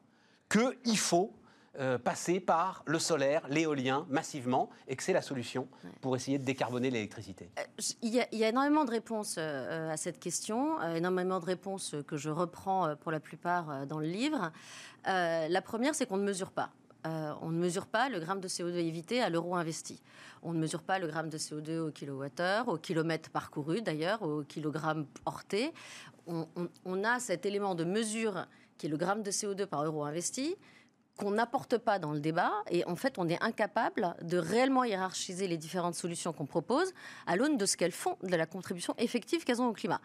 [0.49, 1.33] qu'il faut
[1.77, 5.67] euh, passer par le solaire, l'éolien massivement, et que c'est la solution
[5.99, 7.63] pour essayer de décarboner l'électricité euh,
[8.01, 12.29] il, y, a énormément de réponses euh, à cette question, énormément de réponses que je
[12.29, 14.51] reprends pour la plupart dans le livre.
[15.05, 16.69] la première, c'est qu'on ne mesure pas.
[17.03, 20.01] on ne mesure pas le gramme de CO2 évité à l'euro investi.
[20.43, 24.43] On ne mesure pas le gramme de CO2 au kilowattheure, au kilomètre parcouru d'ailleurs, au
[24.43, 25.73] kilogramme porté.
[26.27, 26.47] On,
[26.85, 28.47] on, a cet élément de mesure
[28.77, 30.55] qui est le gramme de CO2 par euro investi,
[31.17, 35.47] qu'on n'apporte pas dans le débat et en fait on est incapable de réellement hiérarchiser
[35.47, 36.93] les différentes solutions qu'on propose
[37.25, 40.01] à l'aune de ce qu'elles font, de la contribution effective qu'elles ont au climat.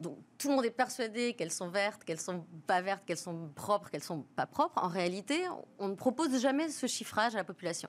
[0.00, 3.50] Donc tout le monde est persuadé qu'elles sont vertes, qu'elles sont pas vertes, qu'elles sont
[3.54, 4.80] propres, qu'elles sont pas propres.
[4.82, 5.42] En réalité,
[5.78, 7.88] on ne propose jamais ce chiffrage à la population.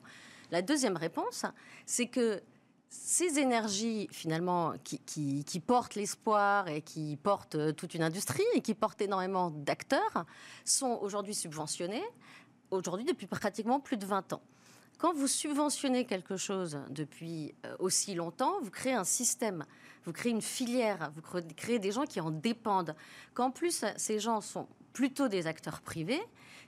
[0.50, 1.46] La deuxième réponse,
[1.86, 2.42] c'est que
[2.90, 8.74] ces énergies finalement qui, qui portent l'espoir et qui portent toute une industrie et qui
[8.74, 10.26] portent énormément d'acteurs
[10.66, 12.04] sont aujourd'hui subventionnées
[12.72, 14.42] aujourd'hui depuis pratiquement plus de 20 ans.
[15.00, 19.66] Quand vous subventionnez quelque chose depuis euh, aussi longtemps, vous créez un système,
[20.04, 22.96] vous créez une filière, vous créez des gens qui en dépendent.
[23.34, 26.22] Qu'en plus, ces gens sont plutôt des acteurs privés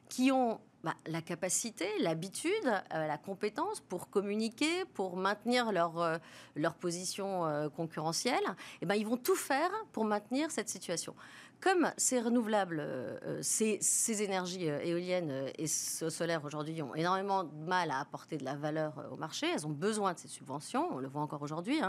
[0.08, 6.18] qui ont bah, la capacité, l'habitude, euh, la compétence pour communiquer, pour maintenir leur, euh,
[6.56, 11.14] leur position concurrentielle, et eh ben, ils vont tout faire pour maintenir cette situation
[11.62, 17.54] comme ces renouvelables, euh, ces, énergies euh, éoliennes euh, et solaires aujourd'hui ont énormément de
[17.66, 20.98] mal à apporter de la valeur au marché, elles ont besoin de ces subventions, on
[20.98, 21.80] le voit encore aujourd'hui,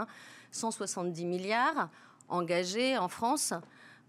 [0.51, 1.27] 170 hein.
[1.27, 1.89] milliards
[2.29, 3.53] engagés en France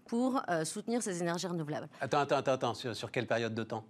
[0.07, 1.89] pour soutenir ces énergies renouvelables.
[1.99, 3.83] Attends, attends, attends, Sur, quelle période de temps?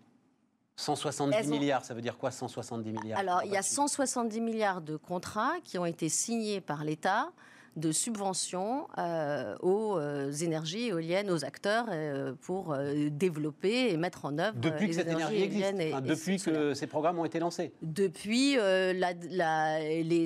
[0.78, 3.20] 170 milliards, ça veut dire quoi 170 milliards?
[3.20, 7.32] Alors, il y a 170 milliards de contrats qui ont été signés par l'État
[7.76, 12.76] de subventions euh, aux euh, énergies éoliennes, aux acteurs euh, pour
[13.12, 16.04] développer et mettre en œuvre Depuis euh, que les cette énergie existe, éoliennes et- enfin,
[16.04, 17.74] et depuis que ces programmes ont été lancés.
[17.82, 20.26] Depuis la- la- les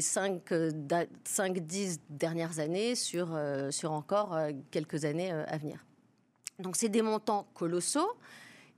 [1.25, 3.37] 5-10 dernières années sur,
[3.71, 4.37] sur encore
[4.71, 5.83] quelques années à venir.
[6.59, 8.11] Donc c'est des montants colossaux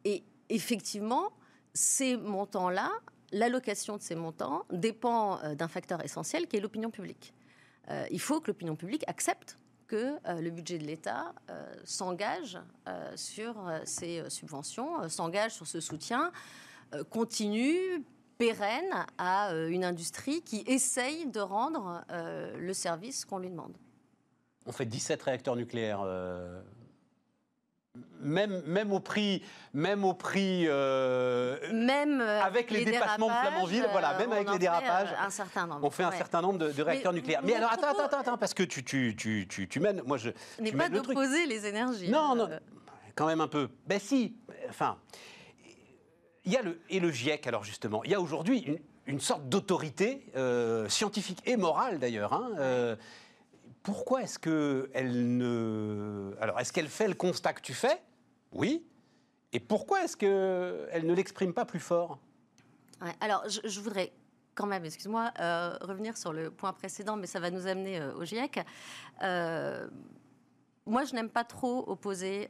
[0.06, 1.30] et effectivement,
[1.74, 2.90] ces montants-là,
[3.32, 7.34] l'allocation de ces montants dépend d'un facteur essentiel qui est l'opinion publique.
[7.92, 9.58] Euh, il faut que l'opinion publique accepte
[9.92, 12.58] que euh, le budget de l'État euh, s'engage
[13.16, 16.32] sur ces subventions, s'engage sur ce soutien
[16.94, 17.76] euh, continu,
[18.38, 22.04] pérenne à une industrie qui essaye de rendre
[22.58, 23.78] le service qu'on lui demande.
[24.66, 26.04] On fait 17 réacteurs nucléaires.
[27.98, 33.34] Euh, Même, même au prix, même au prix euh, Même euh, Avec les dépassements de
[33.34, 35.86] Flamanville, voilà, même avec les euh, dérapages, un certain nombre.
[35.86, 37.42] on fait un certain nombre de, de réacteurs Mais nucléaires.
[37.44, 40.02] Mais alors, attends, attends, attends, parce que tu, tu, tu, tu, tu mènes.
[40.06, 40.30] Moi, je.
[40.58, 42.10] Ce n'est pas mènes le d'opposer les énergies.
[42.10, 42.36] Non, hein.
[42.36, 42.50] non,
[43.16, 43.70] quand même un peu.
[43.88, 44.36] Ben si,
[44.70, 44.98] enfin,
[46.46, 49.20] il y a le et le GIEC alors justement, il y a aujourd'hui une, une
[49.20, 52.34] sorte d'autorité euh, scientifique et morale d'ailleurs.
[52.34, 52.96] hein, euh,
[53.84, 58.02] pourquoi est-ce que elle ne, alors est-ce qu'elle fait le constat que tu fais?
[58.52, 58.86] Oui.
[59.54, 62.20] Et pourquoi est-ce que elle ne l'exprime pas plus fort?
[63.20, 64.14] Alors, je, voudrais
[64.54, 68.14] quand même, excuse-moi, euh, revenir sur le point précédent, mais ça va nous amener euh,
[68.14, 68.60] au GIEC.
[69.24, 69.88] Euh,
[70.86, 72.50] moi, je n'aime pas trop opposer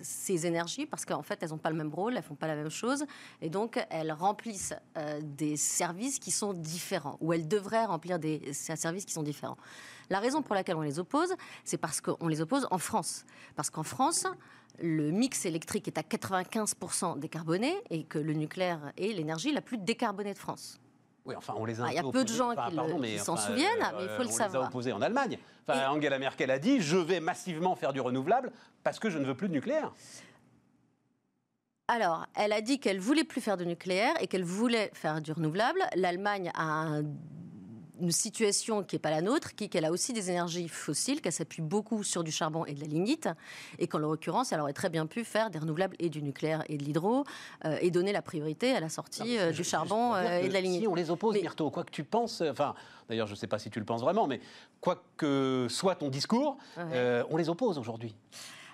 [0.00, 2.54] ces énergies parce qu'en fait, elles n'ont pas le même rôle, elles font pas la
[2.54, 3.04] même chose,
[3.42, 4.72] et donc elles remplissent
[5.20, 9.58] des services qui sont différents, ou elles devraient remplir des services qui sont différents.
[10.10, 11.34] La raison pour laquelle on les oppose,
[11.64, 13.24] c'est parce qu'on les oppose en France,
[13.56, 14.26] parce qu'en France,
[14.80, 19.78] le mix électrique est à 95% décarboné et que le nucléaire est l'énergie la plus
[19.78, 20.78] décarbonée de France.
[21.24, 21.84] Oui, enfin, on les a.
[21.84, 22.68] un Ah, il y a peu de gens enfin,
[23.02, 24.68] qui s'en enfin, souviennent, euh, mais il faut on le les a savoir.
[24.68, 25.38] opposés en Allemagne.
[25.66, 28.52] Enfin, Et- Angela Merkel a dit je vais massivement faire du renouvelable
[28.84, 29.90] parce que je ne veux plus de nucléaire.
[31.88, 35.32] Alors, elle a dit qu'elle voulait plus faire de nucléaire et qu'elle voulait faire du
[35.32, 35.80] renouvelable.
[35.94, 37.04] L'Allemagne a un-
[38.00, 41.20] une situation qui n'est pas la nôtre, qui est qu'elle a aussi des énergies fossiles,
[41.20, 43.28] qu'elle s'appuie beaucoup sur du charbon et de la lignite,
[43.78, 46.76] et qu'en l'occurrence, elle aurait très bien pu faire des renouvelables et du nucléaire et
[46.76, 47.24] de l'hydro,
[47.64, 50.60] euh, et donner la priorité à la sortie euh, du charbon euh, et de la
[50.60, 50.82] lignite.
[50.82, 52.74] Si on les oppose, Mais- Myrto, quoi que tu penses, enfin,
[53.08, 54.40] d'ailleurs, je ne sais pas si tu le penses vraiment, mais
[54.80, 56.84] quoi que soit ton discours, Ouais.
[56.92, 58.14] euh, on les oppose aujourd'hui.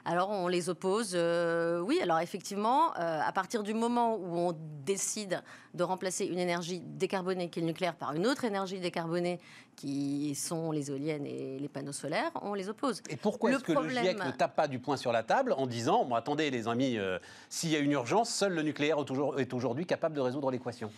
[0.04, 2.00] Alors on les oppose, euh, oui.
[2.02, 5.42] Alors effectivement, euh, à partir du moment où on décide
[5.74, 9.38] de remplacer une énergie décarbonée qui est le nucléaire par une autre énergie décarbonée
[9.76, 13.00] qui sont les éoliennes et les panneaux solaires, on les oppose.
[13.08, 15.54] Et pourquoi est-ce que problème- le GIEC ne tape pas du poing sur la table
[15.56, 18.96] en disant bon, attendez, les amis, euh, s'il y a une urgence, seul le nucléaire
[19.38, 20.90] est aujourd'hui capable de résoudre l'équation?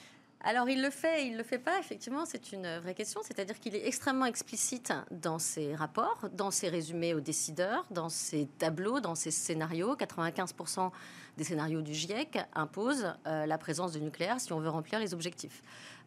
[0.47, 1.79] Alors il le fait, il le fait pas.
[1.79, 3.23] Effectivement, c'est une vraie question.
[3.25, 8.47] C'est-à-dire qu'il est extrêmement explicite dans ses rapports, dans ses résumés aux décideurs, dans ses
[8.59, 9.97] tableaux, dans ses scénarios.
[9.97, 10.91] 95%
[11.39, 15.15] des scénarios du GIEC imposent euh, la présence du nucléaire si on veut remplir les
[15.15, 15.63] objectifs.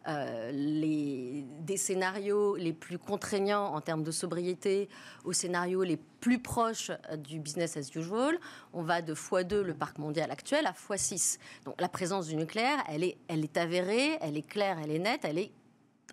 [0.06, 4.88] Euh, les, des scénarios les plus contraignants en termes de sobriété
[5.24, 8.38] aux scénarios les plus proches du business as usual,
[8.72, 11.38] on va de x2 le parc mondial actuel à x6.
[11.64, 14.98] Donc la présence du nucléaire, elle est, elle est avérée, elle est claire, elle est
[14.98, 15.50] nette, elle est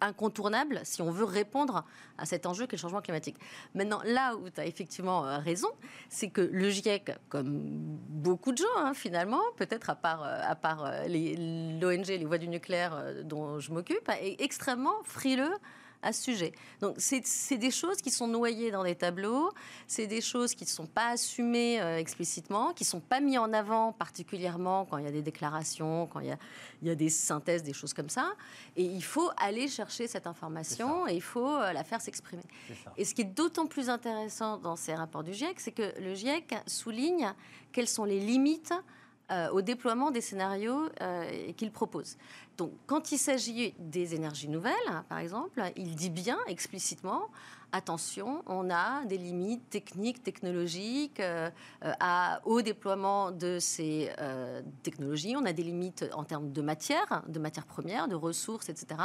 [0.02, 1.86] incontournable si on veut répondre
[2.18, 3.38] à cet enjeu qu'est le changement climatique.
[3.74, 5.70] Maintenant, là où tu as effectivement euh, raison,
[6.10, 7.60] c'est que le GIEC, comme
[8.10, 11.36] beaucoup de gens hein, finalement, peut-être à part, euh, à part euh, les-
[11.80, 15.54] l'ONG, les voies du nucléaire dont je m'occupe, est extrêmement frileux
[16.06, 16.54] à ce sujet.
[16.82, 19.52] Donc c'est des choses qui sont noyées dans des tableaux,
[19.88, 23.40] c'est des choses qui ne sont pas assumées euh, explicitement, qui ne sont pas mises
[23.40, 26.38] en avant particulièrement quand il y a des déclarations, quand il y a,
[26.82, 28.34] il y a des synthèses, des choses comme ça.
[28.76, 32.44] Et il faut aller chercher cette information et il faut euh, la faire s'exprimer.
[32.98, 36.14] Et ce qui est d'autant plus intéressant dans ces rapports du GIEC, c'est que le
[36.14, 37.34] GIEC souligne
[37.72, 38.74] quelles sont les limites
[39.32, 42.16] euh, au déploiement des scénarios euh, qu'il propose.
[42.58, 44.74] Donc, quand il s'agit des énergies nouvelles,
[45.10, 47.30] par exemple, il dit bien explicitement
[47.72, 51.50] attention, on a des limites techniques, technologiques euh,
[51.82, 54.12] à, au déploiement de ces
[54.84, 55.36] technologies.
[55.36, 59.02] On a des limites en termes de matière, de matières premières, de ressources, etc.,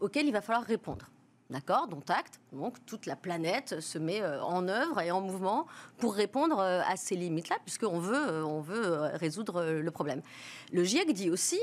[0.00, 1.06] auxquelles il va falloir répondre.
[1.50, 2.40] D'accord Dont acte.
[2.52, 5.66] Donc toute la planète se met euh, en œuvre et en mouvement
[5.98, 10.22] pour répondre euh, à ces limites-là, puisqu'on veut, euh, on veut résoudre le problème.
[10.72, 11.58] Le GIEC dit aussi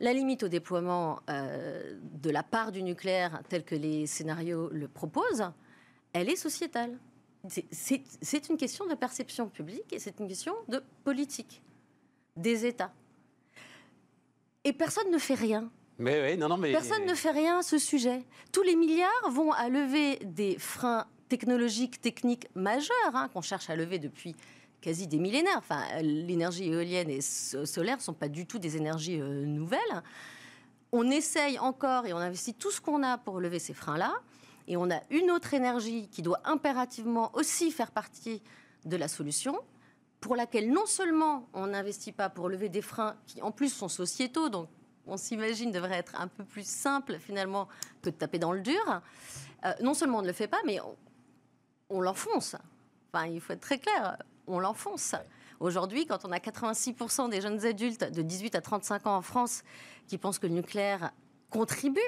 [0.00, 5.44] la limite au déploiement de la part du nucléaire, tel que les scénarios le proposent,
[6.12, 6.98] elle est sociétale.
[7.48, 11.62] C'est une question de perception publique et c'est une question de politique
[12.36, 12.92] des États.
[14.64, 15.70] Et personne ne fait rien.
[16.72, 18.24] Personne ne fait rien à ce sujet.
[18.52, 23.74] Tous les milliards vont à lever des freins technologique, technique majeure hein, qu'on cherche à
[23.74, 24.36] lever depuis
[24.82, 25.56] quasi des millénaires.
[25.56, 30.02] Enfin, l'énergie éolienne et solaire ne sont pas du tout des énergies euh, nouvelles.
[30.92, 34.12] On essaye encore et on investit tout ce qu'on a pour lever ces freins-là.
[34.68, 38.42] Et on a une autre énergie qui doit impérativement aussi faire partie
[38.84, 39.58] de la solution,
[40.20, 43.88] pour laquelle non seulement on n'investit pas pour lever des freins qui en plus sont
[43.88, 44.68] sociétaux, donc
[45.06, 47.68] on s'imagine devrait être un peu plus simple finalement
[48.02, 49.00] que de taper dans le dur,
[49.64, 50.78] euh, non seulement on ne le fait pas, mais
[51.90, 52.56] on, l'enfonce.
[53.12, 55.14] Enfin, il faut être très clair, on l'enfonce.
[55.60, 59.62] Aujourd'hui, quand on a 86% des jeunes adultes de 18 à 35 ans en France
[60.08, 61.12] qui pensent que le nucléaire
[61.50, 62.00] contribue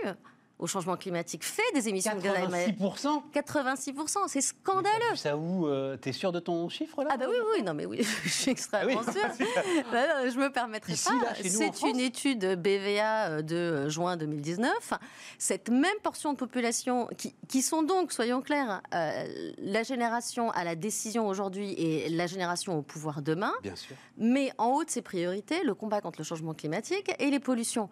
[0.58, 5.16] au changement climatique fait des émissions de gaz à effet de 86% c'est scandaleux.
[5.16, 7.74] Ça où euh, Tu es sûr de ton chiffre là Ah bah oui, oui, non
[7.74, 9.46] mais oui, je suis extrêmement ah sûre.
[9.92, 11.34] bah je me permettrai pas.
[11.42, 14.94] C'est une étude BVA euh, de euh, juin 2019.
[15.38, 20.76] Cette même portion de population qui, qui sont donc, soyons clairs, la génération à la
[20.76, 23.96] décision aujourd'hui et la génération au pouvoir demain, Bien sûr.
[24.16, 27.88] mais en haut de ses priorités, le combat contre le changement climatique et les pollutions.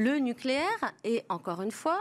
[0.00, 1.98] Le nucléaire est, encore une fois,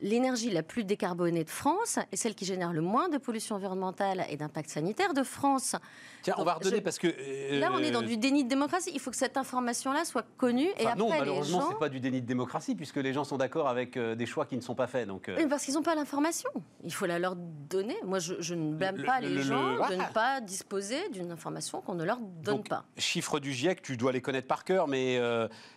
[0.00, 4.24] l'énergie la plus décarbonée de France et celle qui génère le moins de pollution environnementale
[4.28, 5.76] et d'impact sanitaire de France.
[6.22, 7.06] Tiens, on va redonner parce que.
[7.06, 8.90] Euh, là, on est dans du déni de démocratie.
[8.92, 10.68] Il faut que cette information-là soit connue.
[10.78, 13.38] et après, non, malheureusement, ce n'est pas du déni de démocratie puisque les gens sont
[13.38, 15.06] d'accord avec euh, des choix qui ne sont pas faits.
[15.06, 15.48] Donc, euh.
[15.48, 16.50] parce qu'ils n'ont pas l'information.
[16.84, 17.96] Il faut la leur donner.
[18.04, 22.04] Moi, je, ne blâme pas les gens de ne pas disposer d'une information qu'on ne
[22.04, 22.84] leur donne pas.
[22.98, 25.20] Chiffres du GIEC, tu dois les connaître par cœur, mais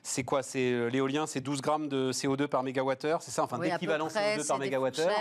[0.02, 0.44] c'est quoi?
[0.44, 3.44] C'est l'éolien, c'est 12 grammes de CO2 par mégawattheure, c'est ça?
[3.44, 5.12] Enfin, d'équivalent CO2 par mégawattheure.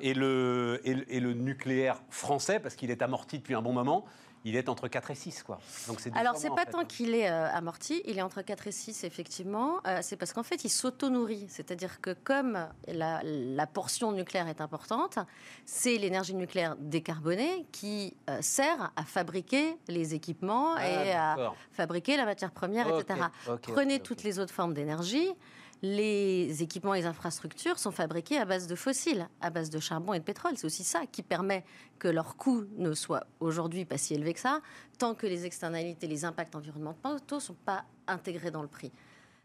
[0.00, 4.06] Et le, et le nucléaire français, parce qu'il est amorti depuis un bon moment
[4.46, 5.42] il est entre 4 et 6.
[5.42, 5.58] Quoi.
[5.88, 8.72] Donc c'est Alors, c'est pas tant qu'il est euh, amorti, il est entre 4 et
[8.72, 9.80] 6, effectivement.
[9.86, 11.46] Euh, c'est parce qu'en fait, il s'auto-nourrit.
[11.48, 15.18] C'est-à-dire que comme la, portion nucléaire est importante,
[15.64, 22.16] c'est l'énergie nucléaire décarbonée qui euh, sert à fabriquer les équipements ah, et à fabriquer
[22.16, 23.20] la matière première, etc.
[23.62, 25.34] Prenez toutes les autres formes d'énergie
[25.82, 30.14] les équipements et les infrastructures sont fabriqués à base de fossiles, à base de charbon
[30.14, 30.52] et de pétrole.
[30.56, 31.64] C'est aussi ça qui permet
[31.98, 34.60] que leur coût ne soit aujourd'hui pas si élevé que ça,
[34.98, 38.92] tant que les externalités, les impacts environnementaux ne sont pas intégrés dans le prix.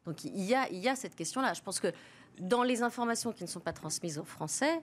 [0.05, 1.53] Donc il y a, il y a cette question-là.
[1.53, 1.91] Je pense que
[2.39, 4.81] dans les informations qui ne sont pas transmises aux Français,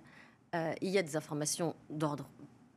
[0.54, 2.28] euh, il y a des informations d'ordre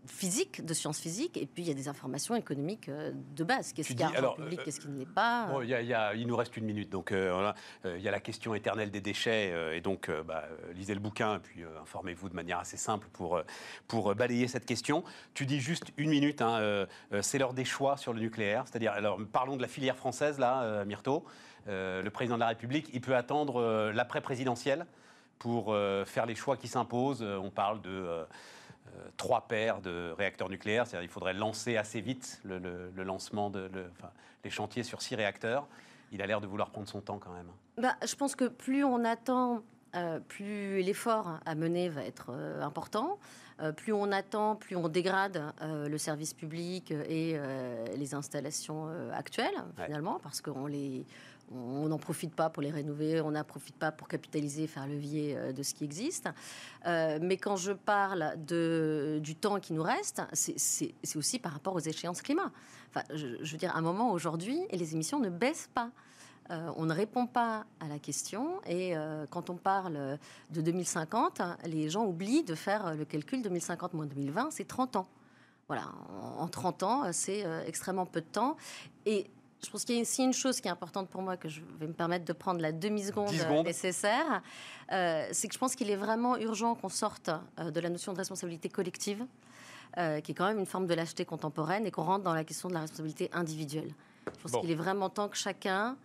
[0.08, 3.72] physique, de sciences physiques, et puis il y a des informations économiques euh, de base.
[3.74, 6.36] Qu'est-ce qui est public, euh, qu'est-ce qui ne l'est pas bon, y a, Il nous
[6.36, 7.52] reste une minute, donc euh,
[7.86, 11.40] il y a la question éternelle des déchets, et donc bah, lisez le bouquin, et
[11.40, 13.42] puis informez-vous de manière assez simple pour,
[13.88, 15.04] pour balayer cette question.
[15.34, 16.88] Tu dis juste une minute, hein,
[17.22, 20.84] c'est l'heure des choix sur le nucléaire, c'est-à-dire, alors parlons de la filière française, là,
[20.86, 21.26] Myrto,
[21.68, 24.86] le président de la République, il peut attendre l'après-présidentielle
[25.40, 25.76] pour
[26.06, 27.24] faire les choix qui s'imposent.
[27.24, 28.26] On parle de euh,
[29.18, 33.70] trois paires de réacteurs nucléaires, c'est-à-dire qu'il faudrait lancer assez vite le, lancement de
[34.44, 35.68] les chantiers sur six réacteurs.
[36.12, 37.50] Il a l'air de vouloir prendre son temps quand même.
[37.78, 39.62] Bah, je pense que plus on attend,
[39.96, 43.18] euh, plus l'effort à mener va être euh, important.
[43.78, 47.40] plus on attend, plus on dégrade le service public et
[47.96, 51.06] les installations actuelles, finalement, parce qu'on les,
[51.54, 55.36] on n'en profite pas pour les rénover, on n'en profite pas pour capitaliser, faire levier
[55.36, 56.30] euh, de ce qui existe.
[56.86, 61.80] Euh, mais quand je parle du temps qui nous reste, c'est aussi par rapport aux
[61.80, 62.52] échéances climat.
[62.90, 65.92] Enfin, je, veux dire, à un moment aujourd'hui, les émissions ne baissent pas.
[66.50, 68.94] Euh, on ne répond pas à la question et
[69.30, 70.18] quand on parle
[70.50, 75.08] de 2050, les gens oublient de faire le calcul 2050 moins 2020, c'est 30 ans.
[75.68, 75.86] Voilà,
[76.38, 78.58] en 30 ans, c'est extrêmement peu de temps.
[79.06, 79.28] Et
[79.64, 81.62] je pense qu'il y a aussi une chose qui est importante pour moi, que je
[81.80, 83.32] vais me permettre de prendre la demi-seconde
[83.64, 84.42] nécessaire,
[84.92, 88.14] euh, c'est que je pense qu'il est vraiment urgent qu'on sorte euh, de la notion
[88.14, 89.26] de responsabilité collective,
[89.98, 92.44] euh, qui est quand même une forme de lâcheté contemporaine, et qu'on rentre dans la
[92.44, 93.94] question de la responsabilité individuelle.
[94.26, 95.96] Je pense qu'il est vraiment temps que chacun,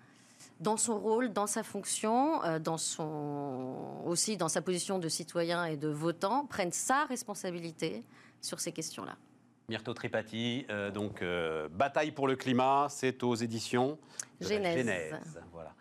[0.61, 5.77] dans son rôle, dans sa fonction, dans son, aussi dans sa position de citoyen et
[5.77, 8.03] de votant, prenne sa responsabilité
[8.41, 9.17] sur ces questions-là.
[9.69, 13.99] Myrto Tripati, euh, donc euh, Bataille pour le climat, c'est aux éditions
[14.41, 15.15] Genèse.
[15.53, 15.75] Voilà.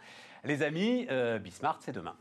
[0.43, 2.15] Les amis, euh, Bismarck, c'est demain.